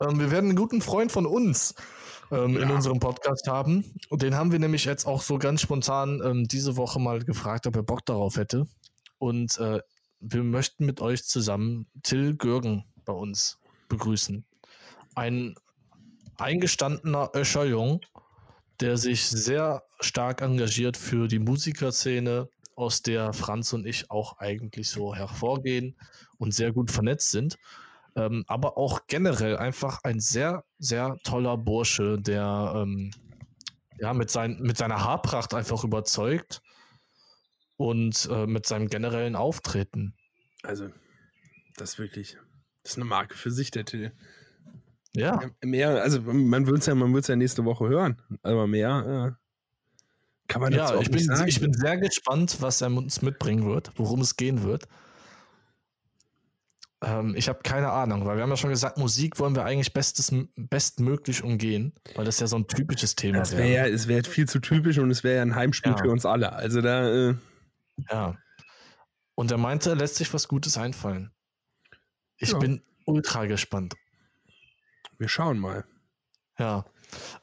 Ähm, 0.00 0.18
wir 0.18 0.32
werden 0.32 0.50
einen 0.50 0.56
guten 0.56 0.82
Freund 0.82 1.12
von 1.12 1.26
uns 1.26 1.76
ähm, 2.32 2.54
ja. 2.54 2.62
in 2.62 2.70
unserem 2.70 2.98
Podcast 2.98 3.46
haben. 3.46 3.84
Und 4.08 4.22
den 4.22 4.34
haben 4.34 4.50
wir 4.50 4.58
nämlich 4.58 4.84
jetzt 4.84 5.06
auch 5.06 5.22
so 5.22 5.38
ganz 5.38 5.60
spontan 5.60 6.20
ähm, 6.24 6.48
diese 6.48 6.76
Woche 6.76 6.98
mal 6.98 7.22
gefragt, 7.22 7.66
ob 7.66 7.76
er 7.76 7.82
Bock 7.82 8.04
darauf 8.06 8.36
hätte. 8.36 8.66
Und 9.18 9.58
äh, 9.58 9.80
wir 10.20 10.42
möchten 10.42 10.86
mit 10.86 11.00
euch 11.00 11.24
zusammen 11.24 11.86
Till 12.02 12.36
Gürgen 12.36 12.84
bei 13.04 13.12
uns 13.12 13.58
begrüßen. 13.88 14.44
Ein 15.14 15.54
eingestandener 16.38 17.30
Öscherjung, 17.34 18.00
der 18.80 18.96
sich 18.96 19.28
sehr 19.28 19.82
stark 20.00 20.40
engagiert 20.40 20.96
für 20.96 21.28
die 21.28 21.38
Musikerszene, 21.38 22.48
aus 22.74 23.02
der 23.02 23.34
Franz 23.34 23.74
und 23.74 23.86
ich 23.86 24.10
auch 24.10 24.38
eigentlich 24.38 24.88
so 24.88 25.14
hervorgehen 25.14 25.94
und 26.38 26.54
sehr 26.54 26.72
gut 26.72 26.90
vernetzt 26.90 27.30
sind 27.30 27.58
ähm, 28.16 28.44
aber 28.46 28.76
auch 28.78 29.06
generell 29.06 29.56
einfach 29.56 30.00
ein 30.02 30.20
sehr, 30.20 30.64
sehr 30.78 31.16
toller 31.24 31.56
Bursche, 31.56 32.18
der 32.20 32.72
ähm, 32.76 33.10
ja, 33.98 34.12
mit, 34.14 34.30
sein, 34.30 34.58
mit 34.60 34.76
seiner 34.76 35.04
Haarpracht 35.04 35.54
einfach 35.54 35.84
überzeugt 35.84 36.62
und 37.76 38.28
äh, 38.30 38.46
mit 38.46 38.66
seinem 38.66 38.88
generellen 38.88 39.36
Auftreten. 39.36 40.14
Also, 40.62 40.88
das 41.76 41.92
ist 41.92 41.98
wirklich, 41.98 42.36
das 42.82 42.92
ist 42.92 42.98
eine 42.98 43.06
Marke 43.06 43.36
für 43.36 43.50
sich, 43.50 43.70
der 43.70 43.84
Till. 43.84 44.12
Ja. 45.14 45.40
Mehr, 45.62 46.02
also 46.02 46.20
man 46.22 46.66
wird 46.66 46.78
es 46.78 46.86
ja, 46.86 46.94
man 46.94 47.14
ja 47.14 47.36
nächste 47.36 47.64
Woche 47.64 47.88
hören, 47.88 48.20
aber 48.42 48.66
mehr 48.66 49.36
äh, 49.36 49.42
kann 50.48 50.60
man 50.60 50.72
ja, 50.72 51.00
ich 51.00 51.10
bin, 51.10 51.24
sagen. 51.24 51.48
Ich 51.48 51.60
bin 51.60 51.72
sehr 51.72 51.96
gespannt, 51.98 52.58
was 52.60 52.80
er 52.80 52.88
uns 52.88 53.22
mitbringen 53.22 53.64
wird, 53.66 53.90
worum 53.96 54.20
es 54.20 54.36
gehen 54.36 54.62
wird. 54.62 54.86
Ähm, 57.02 57.34
ich 57.36 57.48
habe 57.48 57.60
keine 57.62 57.90
Ahnung, 57.90 58.24
weil 58.26 58.36
wir 58.36 58.42
haben 58.42 58.50
ja 58.50 58.56
schon 58.56 58.70
gesagt, 58.70 58.96
Musik 58.96 59.38
wollen 59.38 59.56
wir 59.56 59.64
eigentlich 59.64 59.92
bestes, 59.92 60.32
bestmöglich 60.56 61.42
umgehen, 61.42 61.92
weil 62.14 62.24
das 62.24 62.38
ja 62.38 62.46
so 62.46 62.56
ein 62.56 62.66
typisches 62.66 63.16
Thema 63.16 63.38
wäre. 63.50 63.62
Wär 63.62 63.68
ja, 63.68 63.86
es 63.86 64.06
wäre 64.06 64.22
viel 64.24 64.48
zu 64.48 64.60
typisch 64.60 64.98
und 64.98 65.10
es 65.10 65.24
wäre 65.24 65.36
ja 65.36 65.42
ein 65.42 65.54
Heimspiel 65.54 65.92
ja. 65.92 65.98
für 65.98 66.10
uns 66.10 66.24
alle. 66.24 66.52
Also 66.52 66.80
da. 66.80 67.08
Äh 67.08 67.34
ja. 68.10 68.38
Und 69.34 69.50
er 69.50 69.58
meinte, 69.58 69.90
er 69.90 69.96
lässt 69.96 70.16
sich 70.16 70.32
was 70.32 70.46
Gutes 70.46 70.78
einfallen. 70.78 71.32
Ich 72.36 72.52
ja. 72.52 72.58
bin 72.58 72.82
ultra 73.04 73.46
gespannt. 73.46 73.94
Wir 75.18 75.28
schauen 75.28 75.58
mal. 75.58 75.84
Ja. 76.58 76.84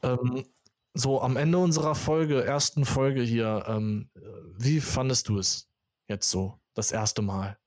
Ähm, 0.04 0.46
so, 0.94 1.22
am 1.22 1.38
Ende 1.38 1.58
unserer 1.58 1.96
Folge, 1.96 2.44
ersten 2.44 2.86
Folge 2.86 3.22
hier, 3.22 3.66
ähm, 3.68 4.10
wie 4.58 4.82
fandest 4.82 5.30
du 5.30 5.38
es 5.38 5.70
jetzt 6.08 6.30
so, 6.30 6.60
das 6.74 6.92
erste 6.92 7.22
Mal? 7.22 7.58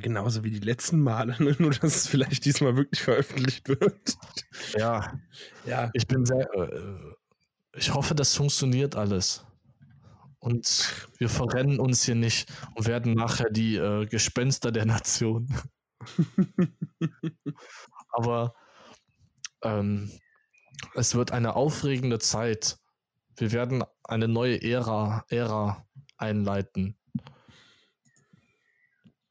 Genauso 0.00 0.44
wie 0.44 0.50
die 0.50 0.60
letzten 0.60 1.00
Male, 1.00 1.36
ne? 1.42 1.54
nur 1.58 1.70
dass 1.70 1.96
es 1.96 2.06
vielleicht 2.06 2.44
diesmal 2.44 2.76
wirklich 2.76 3.02
veröffentlicht 3.02 3.68
wird. 3.68 4.16
Ja, 4.76 5.12
ja. 5.66 5.90
Ich 5.92 6.06
bin 6.06 6.24
sehr. 6.24 6.52
Äh, 6.54 7.14
ich 7.74 7.92
hoffe, 7.94 8.14
das 8.14 8.34
funktioniert 8.36 8.96
alles. 8.96 9.44
Und 10.38 11.08
wir 11.18 11.28
verrennen 11.28 11.78
uns 11.78 12.04
hier 12.04 12.16
nicht 12.16 12.52
und 12.74 12.86
werden 12.86 13.14
nachher 13.14 13.48
die 13.48 13.76
äh, 13.76 14.06
Gespenster 14.06 14.72
der 14.72 14.86
Nation. 14.86 15.48
Aber 18.10 18.54
ähm, 19.62 20.10
es 20.94 21.14
wird 21.14 21.30
eine 21.30 21.54
aufregende 21.54 22.18
Zeit. 22.18 22.76
Wir 23.36 23.52
werden 23.52 23.84
eine 24.02 24.26
neue 24.26 24.60
Ära, 24.62 25.24
Ära 25.28 25.86
einleiten 26.16 26.98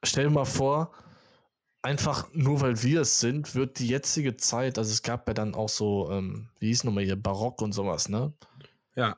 stell 0.04 0.26
dir 0.26 0.30
mal 0.32 0.46
vor, 0.46 0.92
einfach 1.82 2.30
nur 2.34 2.62
weil 2.62 2.82
wir 2.84 3.02
es 3.02 3.20
sind, 3.20 3.56
wird 3.56 3.80
die 3.80 3.88
jetzige 3.88 4.36
Zeit, 4.36 4.78
also 4.78 4.92
es 4.92 5.02
gab 5.02 5.28
ja 5.28 5.34
dann 5.34 5.56
auch 5.56 5.70
so, 5.70 6.12
ähm, 6.12 6.50
wie 6.60 6.68
hieß 6.68 6.84
nochmal 6.84 7.04
hier, 7.04 7.16
Barock 7.16 7.62
und 7.62 7.74
sowas, 7.74 8.10
ne? 8.10 8.34
Ja. 8.96 9.18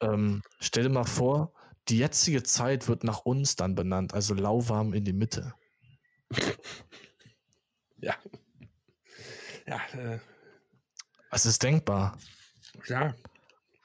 Ähm, 0.00 0.42
stell 0.60 0.84
dir 0.84 0.90
mal 0.90 1.04
vor, 1.04 1.52
die 1.88 1.98
jetzige 1.98 2.42
Zeit 2.42 2.88
wird 2.88 3.04
nach 3.04 3.20
uns 3.20 3.56
dann 3.56 3.74
benannt, 3.74 4.14
also 4.14 4.34
lauwarm 4.34 4.92
in 4.94 5.04
die 5.04 5.12
Mitte. 5.12 5.54
ja. 7.98 8.14
Ja. 9.66 9.80
Äh. 9.96 10.18
Es 11.30 11.46
ist 11.46 11.62
denkbar. 11.62 12.18
Ja. 12.86 13.14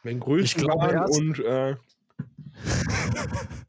Wenn 0.04 0.20
Größenwahn 0.20 1.06
und 1.10 1.40
äh, 1.40 1.76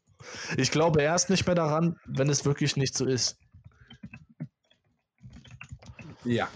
Ich 0.57 0.71
glaube 0.71 1.01
erst 1.01 1.29
nicht 1.29 1.45
mehr 1.45 1.55
daran, 1.55 1.97
wenn 2.05 2.29
es 2.29 2.45
wirklich 2.45 2.75
nicht 2.75 2.95
so 2.95 3.05
ist. 3.05 3.37
Ja. 6.23 6.49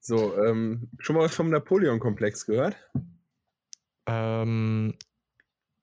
So, 0.00 0.36
ähm, 0.44 0.90
schon 0.98 1.16
mal 1.16 1.22
was 1.22 1.34
vom 1.34 1.50
Napoleon-Komplex 1.50 2.46
gehört? 2.46 2.76
Ähm, 4.06 4.94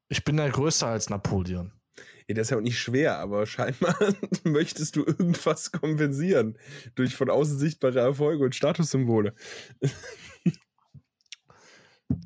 ich 0.09 0.23
bin 0.23 0.37
ja 0.37 0.47
größer 0.47 0.87
als 0.87 1.09
Napoleon. 1.09 1.71
Ja, 2.27 2.35
das 2.35 2.47
ist 2.47 2.51
ja 2.51 2.57
auch 2.57 2.61
nicht 2.61 2.79
schwer, 2.79 3.17
aber 3.17 3.45
scheinbar 3.45 3.95
möchtest 4.43 4.95
du 4.95 5.05
irgendwas 5.05 5.71
kompensieren 5.71 6.57
durch 6.95 7.15
von 7.15 7.29
außen 7.29 7.57
sichtbare 7.57 7.99
Erfolge 7.99 8.45
und 8.45 8.55
Statussymbole. 8.55 9.33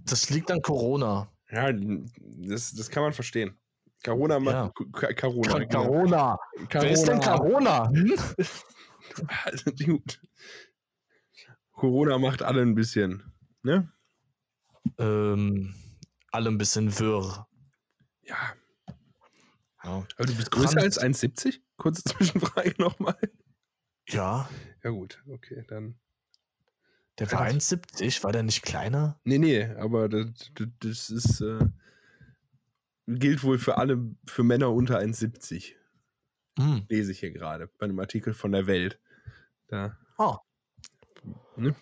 das 0.06 0.30
liegt 0.30 0.52
an 0.52 0.62
Corona. 0.62 1.32
Ja, 1.50 1.72
das, 1.72 2.74
das 2.74 2.90
kann 2.90 3.04
man 3.04 3.14
verstehen. 3.14 3.58
Corona 4.06 4.40
macht. 4.40 4.80
Ja. 5.02 5.14
Corona. 5.14 5.66
Corona. 5.66 6.40
Wer 6.70 6.92
ist 6.92 7.06
denn 7.06 7.20
Corona? 7.20 7.90
Hm? 7.90 8.16
Also, 9.46 9.72
Corona 11.72 12.18
macht 12.18 12.42
alle 12.42 12.64
ein 12.64 12.76
bisschen, 12.76 13.32
ne? 13.64 13.90
Ähm, 14.98 15.74
alle 16.32 16.50
ein 16.50 16.58
bisschen 16.58 17.00
wirr. 17.00 17.48
Ja. 18.24 18.36
ja. 19.84 20.06
Aber 20.18 20.26
du 20.26 20.36
bist 20.36 20.52
größer 20.52 20.82
Franz 20.82 20.98
als 20.98 21.24
1,70? 21.24 21.60
Kurze 21.78 22.04
Zwischenfrage 22.06 22.74
nochmal. 22.78 23.18
Ja. 24.10 24.50
Ja, 24.84 24.90
gut, 24.90 25.24
okay, 25.30 25.64
dann. 25.68 25.98
Der 27.20 27.32
war 27.32 27.44
1,70, 27.44 28.22
war 28.24 28.34
der 28.34 28.44
nicht 28.44 28.64
kleiner? 28.64 29.22
Nee, 29.24 29.38
nee, 29.38 29.64
aber 29.64 30.10
das, 30.10 30.52
das 30.80 31.10
ist, 31.10 31.40
äh, 31.40 31.60
gilt 33.08 33.44
wohl 33.44 33.60
für 33.60 33.78
alle, 33.78 34.00
für 34.26 34.44
Männer 34.44 34.72
unter 34.72 35.00
1,70. 35.00 35.74
Hm. 36.58 36.86
Lese 36.90 37.12
ich 37.12 37.20
hier 37.20 37.32
gerade 37.32 37.68
bei 37.78 37.86
einem 37.86 38.00
Artikel 38.00 38.34
von 38.34 38.52
der 38.52 38.68
Welt. 38.68 39.00
Da. 39.68 39.98
Oh. 40.18 40.38
Ne? 41.58 41.76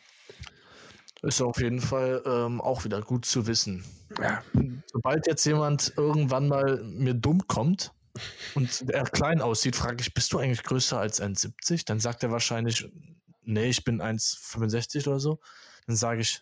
Ist 1.21 1.41
auf 1.41 1.62
jeden 1.62 1.79
Fall 1.79 2.21
ähm, 2.25 2.59
auch 2.59 2.83
wieder 2.83 3.01
gut 3.01 3.25
zu 3.25 3.47
wissen. 3.47 3.83
Ja. 4.19 4.43
Sobald 4.91 5.25
jetzt 5.27 5.45
jemand 5.45 5.93
irgendwann 5.95 6.47
mal 6.47 6.83
mir 6.83 7.13
dumm 7.13 7.47
kommt 7.47 7.93
und 8.55 8.89
er 8.89 9.03
klein 9.05 9.41
aussieht, 9.41 9.75
frage 9.75 10.01
ich, 10.01 10.13
bist 10.13 10.33
du 10.33 10.39
eigentlich 10.39 10.63
größer 10.63 10.99
als 10.99 11.21
1,70? 11.21 11.86
Dann 11.86 11.99
sagt 11.99 12.23
er 12.23 12.31
wahrscheinlich, 12.31 12.89
nee, 13.41 13.69
ich 13.69 13.83
bin 13.83 14.01
1,65 14.01 15.07
oder 15.07 15.19
so. 15.19 15.39
Dann 15.88 15.95
sage 15.95 16.21
ich, 16.21 16.41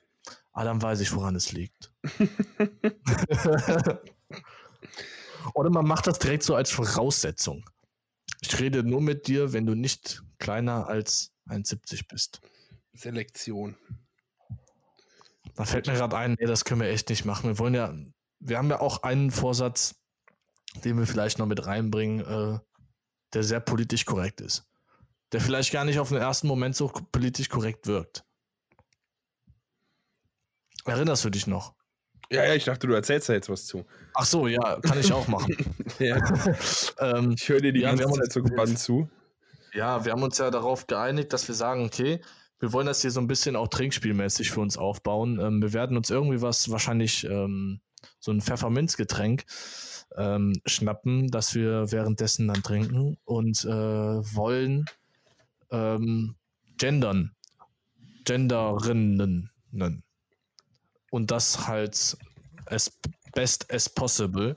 ah, 0.52 0.64
dann 0.64 0.82
weiß 0.82 1.02
ich, 1.02 1.14
woran 1.14 1.36
es 1.36 1.52
liegt. 1.52 1.94
oder 5.54 5.70
man 5.70 5.86
macht 5.86 6.08
das 6.08 6.20
direkt 6.20 6.44
so 6.44 6.56
als 6.56 6.72
Voraussetzung. 6.72 7.70
Ich 8.42 8.60
rede 8.60 8.84
nur 8.84 9.02
mit 9.02 9.28
dir, 9.28 9.54
wenn 9.54 9.66
du 9.66 9.76
nicht 9.76 10.24
kleiner 10.40 10.88
als 10.88 11.32
1,70 11.48 12.08
bist. 12.08 12.42
Selektion. 12.94 13.78
Da 15.56 15.66
fällt 15.66 15.88
mir 15.88 15.94
gerade 15.94 16.18
ein, 16.18 16.36
nee, 16.40 16.46
das 16.46 16.66
können 16.66 16.82
wir 16.82 16.90
echt 16.90 17.10
nicht 17.10 17.26
machen. 17.26 17.50
Wir 17.50 17.60
wollen 17.60 17.74
ja, 17.74 17.94
wir 18.40 18.58
haben 18.58 18.70
ja 18.70 18.80
auch 18.80 19.04
einen 19.04 19.32
Vorsatz, 19.32 19.96
den 20.84 20.98
wir 20.98 21.06
vielleicht 21.06 21.40
noch 21.40 21.46
mit 21.46 21.66
reinbringen, 21.66 22.20
äh, 22.26 22.60
der 23.34 23.44
sehr 23.44 23.60
politisch 23.60 24.06
korrekt 24.06 24.42
ist. 24.42 24.66
Der 25.32 25.42
vielleicht 25.42 25.72
gar 25.72 25.86
nicht 25.86 26.00
auf 26.00 26.10
den 26.10 26.18
ersten 26.18 26.48
Moment 26.48 26.76
so 26.76 26.88
politisch 26.88 27.50
korrekt 27.50 27.88
wirkt. 27.88 28.26
Erinnerst 30.86 31.24
du 31.26 31.30
dich 31.30 31.48
noch? 31.48 31.76
Ja, 32.32 32.46
ja, 32.46 32.56
ich 32.56 32.64
dachte, 32.64 32.88
du 32.88 32.94
erzählst 32.94 33.28
da 33.28 33.34
jetzt 33.34 33.50
was 33.50 33.66
zu. 33.66 33.86
Ach 34.14 34.26
so, 34.26 34.48
ja, 34.48 34.80
kann 34.80 34.98
ich 34.98 35.12
auch 35.12 35.28
machen. 35.28 35.54
ähm, 36.00 37.36
ich 37.38 37.50
höre 37.50 37.60
dir 37.60 37.74
die 37.74 37.82
ja, 37.82 37.94
ganze 37.94 38.10
Zeit 38.20 38.32
so 38.32 38.42
gespannt 38.42 38.80
zu. 38.80 39.10
Ja, 39.74 40.06
wir 40.06 40.14
haben 40.14 40.24
uns 40.24 40.38
ja 40.38 40.50
darauf 40.50 40.88
geeinigt, 40.88 41.34
dass 41.34 41.48
wir 41.50 41.56
sagen, 41.56 41.86
okay, 41.86 42.22
wir 42.60 42.72
wollen 42.72 42.88
das 42.88 43.02
hier 43.02 43.12
so 43.12 43.20
ein 43.20 43.28
bisschen 43.28 43.58
auch 43.58 43.68
trinkspielmäßig 43.68 44.52
für 44.52 44.62
uns 44.62 44.78
aufbauen. 44.78 45.40
Ähm, 45.42 45.62
wir 45.62 45.74
werden 45.74 45.98
uns 45.98 46.10
irgendwie 46.10 46.42
was, 46.42 46.72
wahrscheinlich 46.72 47.26
ähm, 47.26 47.82
so 48.20 48.32
ein 48.32 48.40
Pfefferminzgetränk 48.40 49.44
ähm, 50.16 50.54
schnappen, 50.66 51.28
das 51.32 51.54
wir 51.54 51.92
währenddessen 51.92 52.48
dann 52.48 52.64
trinken 52.64 53.18
und 53.26 53.66
äh, 53.66 53.70
wollen 53.70 54.86
ähm, 55.70 56.36
gendern. 56.78 57.36
Genderinnen. 58.24 59.50
Und 61.12 61.30
das 61.30 61.68
halt 61.68 62.18
as 62.66 62.92
best 63.34 63.72
as 63.72 63.88
possible. 63.88 64.56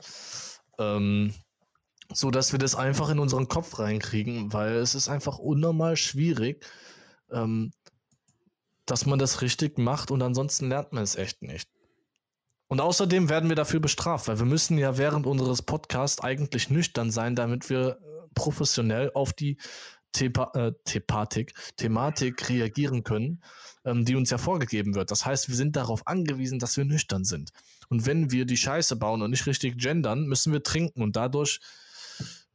Ähm, 0.78 1.34
so 2.12 2.30
dass 2.30 2.52
wir 2.52 2.58
das 2.58 2.74
einfach 2.74 3.08
in 3.10 3.18
unseren 3.18 3.48
Kopf 3.48 3.78
reinkriegen, 3.78 4.52
weil 4.52 4.74
es 4.74 4.94
ist 4.94 5.08
einfach 5.08 5.38
unnormal 5.38 5.96
schwierig, 5.96 6.64
ähm, 7.30 7.72
dass 8.86 9.06
man 9.06 9.18
das 9.18 9.42
richtig 9.42 9.78
macht 9.78 10.10
und 10.10 10.22
ansonsten 10.22 10.68
lernt 10.68 10.92
man 10.92 11.02
es 11.02 11.16
echt 11.16 11.42
nicht. 11.42 11.68
Und 12.68 12.80
außerdem 12.80 13.28
werden 13.28 13.48
wir 13.48 13.56
dafür 13.56 13.80
bestraft, 13.80 14.28
weil 14.28 14.38
wir 14.38 14.46
müssen 14.46 14.78
ja 14.78 14.98
während 14.98 15.26
unseres 15.26 15.62
Podcasts 15.62 16.22
eigentlich 16.22 16.70
nüchtern 16.70 17.10
sein, 17.10 17.34
damit 17.34 17.70
wir 17.70 17.88
äh, 17.88 18.28
professionell 18.34 19.10
auf 19.14 19.32
die 19.32 19.58
Thepa 20.12 20.52
äh, 20.54 20.72
Thematik, 20.84 21.54
Thematik 21.76 22.48
reagieren 22.48 23.02
können, 23.02 23.42
ähm, 23.84 24.04
die 24.04 24.16
uns 24.16 24.30
ja 24.30 24.38
vorgegeben 24.38 24.94
wird. 24.94 25.10
Das 25.10 25.26
heißt, 25.26 25.48
wir 25.48 25.56
sind 25.56 25.76
darauf 25.76 26.06
angewiesen, 26.06 26.58
dass 26.58 26.76
wir 26.76 26.84
nüchtern 26.84 27.24
sind. 27.24 27.50
Und 27.88 28.06
wenn 28.06 28.30
wir 28.30 28.44
die 28.44 28.56
Scheiße 28.56 28.96
bauen 28.96 29.22
und 29.22 29.30
nicht 29.30 29.46
richtig 29.46 29.78
gendern, 29.78 30.26
müssen 30.26 30.52
wir 30.52 30.62
trinken 30.62 31.02
und 31.02 31.16
dadurch 31.16 31.60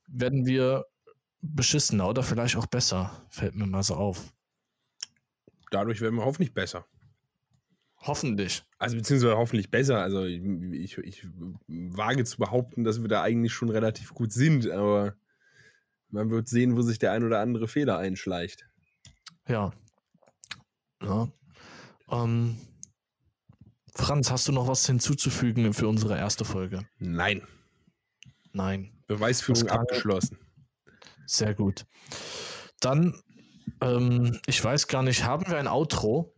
werden 0.08 0.46
wir 0.46 0.86
beschissener 1.42 2.10
oder 2.10 2.24
vielleicht 2.24 2.56
auch 2.56 2.66
besser, 2.66 3.26
fällt 3.30 3.56
mir 3.56 3.66
mal 3.66 3.84
so 3.84 3.96
auf 3.96 4.34
dadurch 5.70 6.02
werden 6.02 6.16
wir 6.16 6.26
hoffentlich 6.26 6.54
besser. 6.54 6.86
Hoffentlich. 7.98 8.64
Also 8.78 8.96
beziehungsweise 8.96 9.38
hoffentlich 9.38 9.72
besser. 9.72 10.02
Also 10.02 10.26
ich, 10.26 10.42
ich, 10.42 10.98
ich, 11.00 11.28
wage 11.68 12.24
zu 12.24 12.38
behaupten, 12.38 12.84
dass 12.84 13.02
wir 13.02 13.10
da 13.10 13.22
eigentlich 13.22 13.54
schon 13.54 13.70
relativ 13.70 14.14
gut 14.14 14.32
sind, 14.32 14.70
aber 14.70 15.16
man 16.10 16.30
wird 16.30 16.48
sehen, 16.48 16.78
wo 16.78 16.82
sich 16.82 16.98
der 16.98 17.12
ein 17.12 17.24
oder 17.24 17.40
andere 17.40 17.68
Fehler 17.68 17.98
einschleicht. 17.98 18.68
Ja. 19.48 19.72
Ja. 21.02 21.28
Ähm, 22.12 22.58
Franz, 23.96 24.32
hast 24.32 24.48
du 24.48 24.52
noch 24.52 24.68
was 24.68 24.86
hinzuzufügen 24.86 25.74
für 25.74 25.88
unsere 25.88 26.18
erste 26.18 26.46
Folge? 26.46 26.88
Nein. 26.98 27.46
Nein. 28.52 28.92
Beweisführung 29.08 29.68
abgeschlossen. 29.68 30.40
Sehr 31.26 31.54
gut. 31.54 31.86
Dann 32.80 33.14
ähm, 33.82 34.40
ich 34.46 34.64
weiß 34.64 34.88
gar 34.88 35.04
nicht, 35.04 35.24
haben 35.24 35.48
wir 35.48 35.58
ein 35.58 35.68
Outro? 35.68 36.34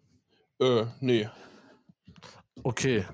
Äh, 0.60 0.86
nee. 1.00 1.30
Okay. 2.63 3.06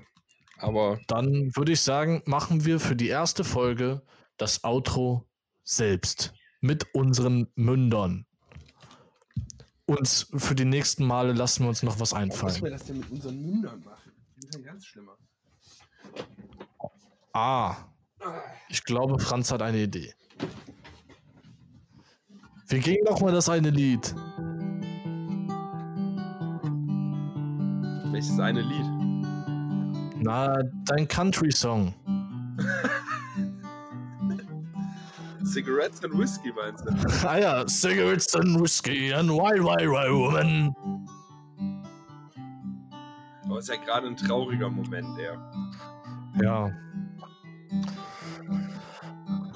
Aber. 0.58 0.98
Dann 1.06 1.54
würde 1.56 1.72
ich 1.72 1.80
sagen, 1.80 2.22
machen 2.26 2.64
wir 2.64 2.80
für 2.80 2.96
die 2.96 3.08
erste 3.08 3.44
Folge 3.44 4.02
das 4.36 4.64
Outro 4.64 5.28
selbst. 5.64 6.32
Mit 6.60 6.92
unseren 6.94 7.46
Mündern. 7.54 8.26
Und 9.88 10.26
für 10.36 10.54
die 10.54 10.66
nächsten 10.66 11.06
Male 11.06 11.32
lassen 11.32 11.64
wir 11.64 11.70
uns 11.70 11.82
noch 11.82 11.98
was 11.98 12.12
einfallen. 12.12 12.54
Was 12.54 12.62
wir 12.62 12.70
das 12.70 12.84
denn 12.84 12.98
mit 12.98 13.10
unseren 13.10 13.40
Mündern 13.40 13.82
machen? 13.82 14.12
Das 14.36 14.44
ist 14.44 14.56
ein 14.56 14.62
ganz 14.62 14.84
schlimmer. 14.84 15.16
Ah. 17.32 17.74
Ich 18.68 18.84
glaube, 18.84 19.18
Franz 19.18 19.50
hat 19.50 19.62
eine 19.62 19.78
Idee. 19.78 20.12
Wir 22.66 22.80
gingen 22.80 23.02
noch 23.04 23.22
mal 23.22 23.32
das 23.32 23.48
eine 23.48 23.70
Lied. 23.70 24.14
Welches 28.12 28.38
eine 28.38 28.60
Lied? 28.60 30.18
Na, 30.18 30.54
dein 30.84 31.08
Country-Song. 31.08 31.94
Cigarettes 35.52 36.04
and 36.04 36.18
Whiskey 36.18 36.52
meinst 36.52 36.84
du? 36.84 37.26
ah 37.26 37.38
ja, 37.38 37.66
Cigarettes 37.66 38.34
and 38.34 38.60
Whiskey 38.60 39.12
and 39.12 39.30
Wild 39.30 39.64
Wild 39.64 39.90
Wild 39.90 40.12
Woman. 40.12 40.74
Aber 43.44 43.58
ist 43.58 43.68
ja 43.68 43.76
gerade 43.76 44.08
ein 44.08 44.16
trauriger 44.16 44.68
Moment, 44.68 45.18
eher. 45.18 45.38
Ja. 46.42 46.70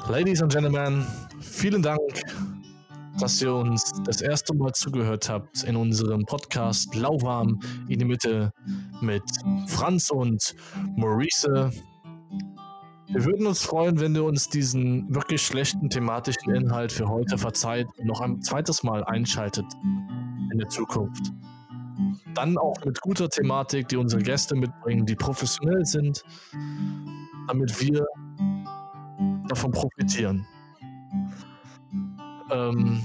Ladies 0.08 0.42
and 0.42 0.52
Gentlemen, 0.52 1.06
vielen 1.40 1.82
Dank 1.82 2.00
dass 3.22 3.40
ihr 3.40 3.54
uns 3.54 3.92
das 4.04 4.20
erste 4.20 4.54
Mal 4.54 4.72
zugehört 4.72 5.28
habt 5.28 5.62
in 5.64 5.76
unserem 5.76 6.24
Podcast 6.24 6.94
Lauwarm 6.94 7.60
in 7.88 7.98
die 7.98 8.04
Mitte 8.04 8.50
mit 9.00 9.22
Franz 9.68 10.10
und 10.10 10.54
Maurice. 10.96 11.70
Wir 13.12 13.26
würden 13.26 13.46
uns 13.46 13.62
freuen, 13.62 14.00
wenn 14.00 14.14
ihr 14.14 14.24
uns 14.24 14.48
diesen 14.48 15.14
wirklich 15.14 15.42
schlechten 15.42 15.90
thematischen 15.90 16.54
Inhalt 16.54 16.90
für 16.90 17.08
heute 17.08 17.36
verzeiht 17.36 17.86
und 17.98 18.06
noch 18.06 18.22
ein 18.22 18.40
zweites 18.40 18.82
Mal 18.82 19.04
einschaltet 19.04 19.66
in 20.50 20.58
der 20.58 20.70
Zukunft. 20.70 21.30
Dann 22.32 22.56
auch 22.56 22.82
mit 22.86 23.02
guter 23.02 23.28
Thematik, 23.28 23.88
die 23.88 23.98
unsere 23.98 24.22
Gäste 24.22 24.54
mitbringen, 24.54 25.04
die 25.04 25.14
professionell 25.14 25.84
sind, 25.84 26.24
damit 27.48 27.78
wir 27.82 28.06
davon 29.48 29.72
profitieren. 29.72 30.46
Ähm, 32.50 33.04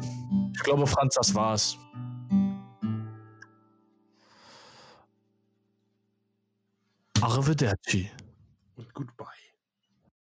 ich 0.56 0.64
glaube, 0.64 0.88
Franz, 0.88 1.16
das 1.16 1.36
war's. 1.36 1.78
Arrivederci. 7.22 8.10
Und 8.78 8.94
goodbye. 8.94 9.47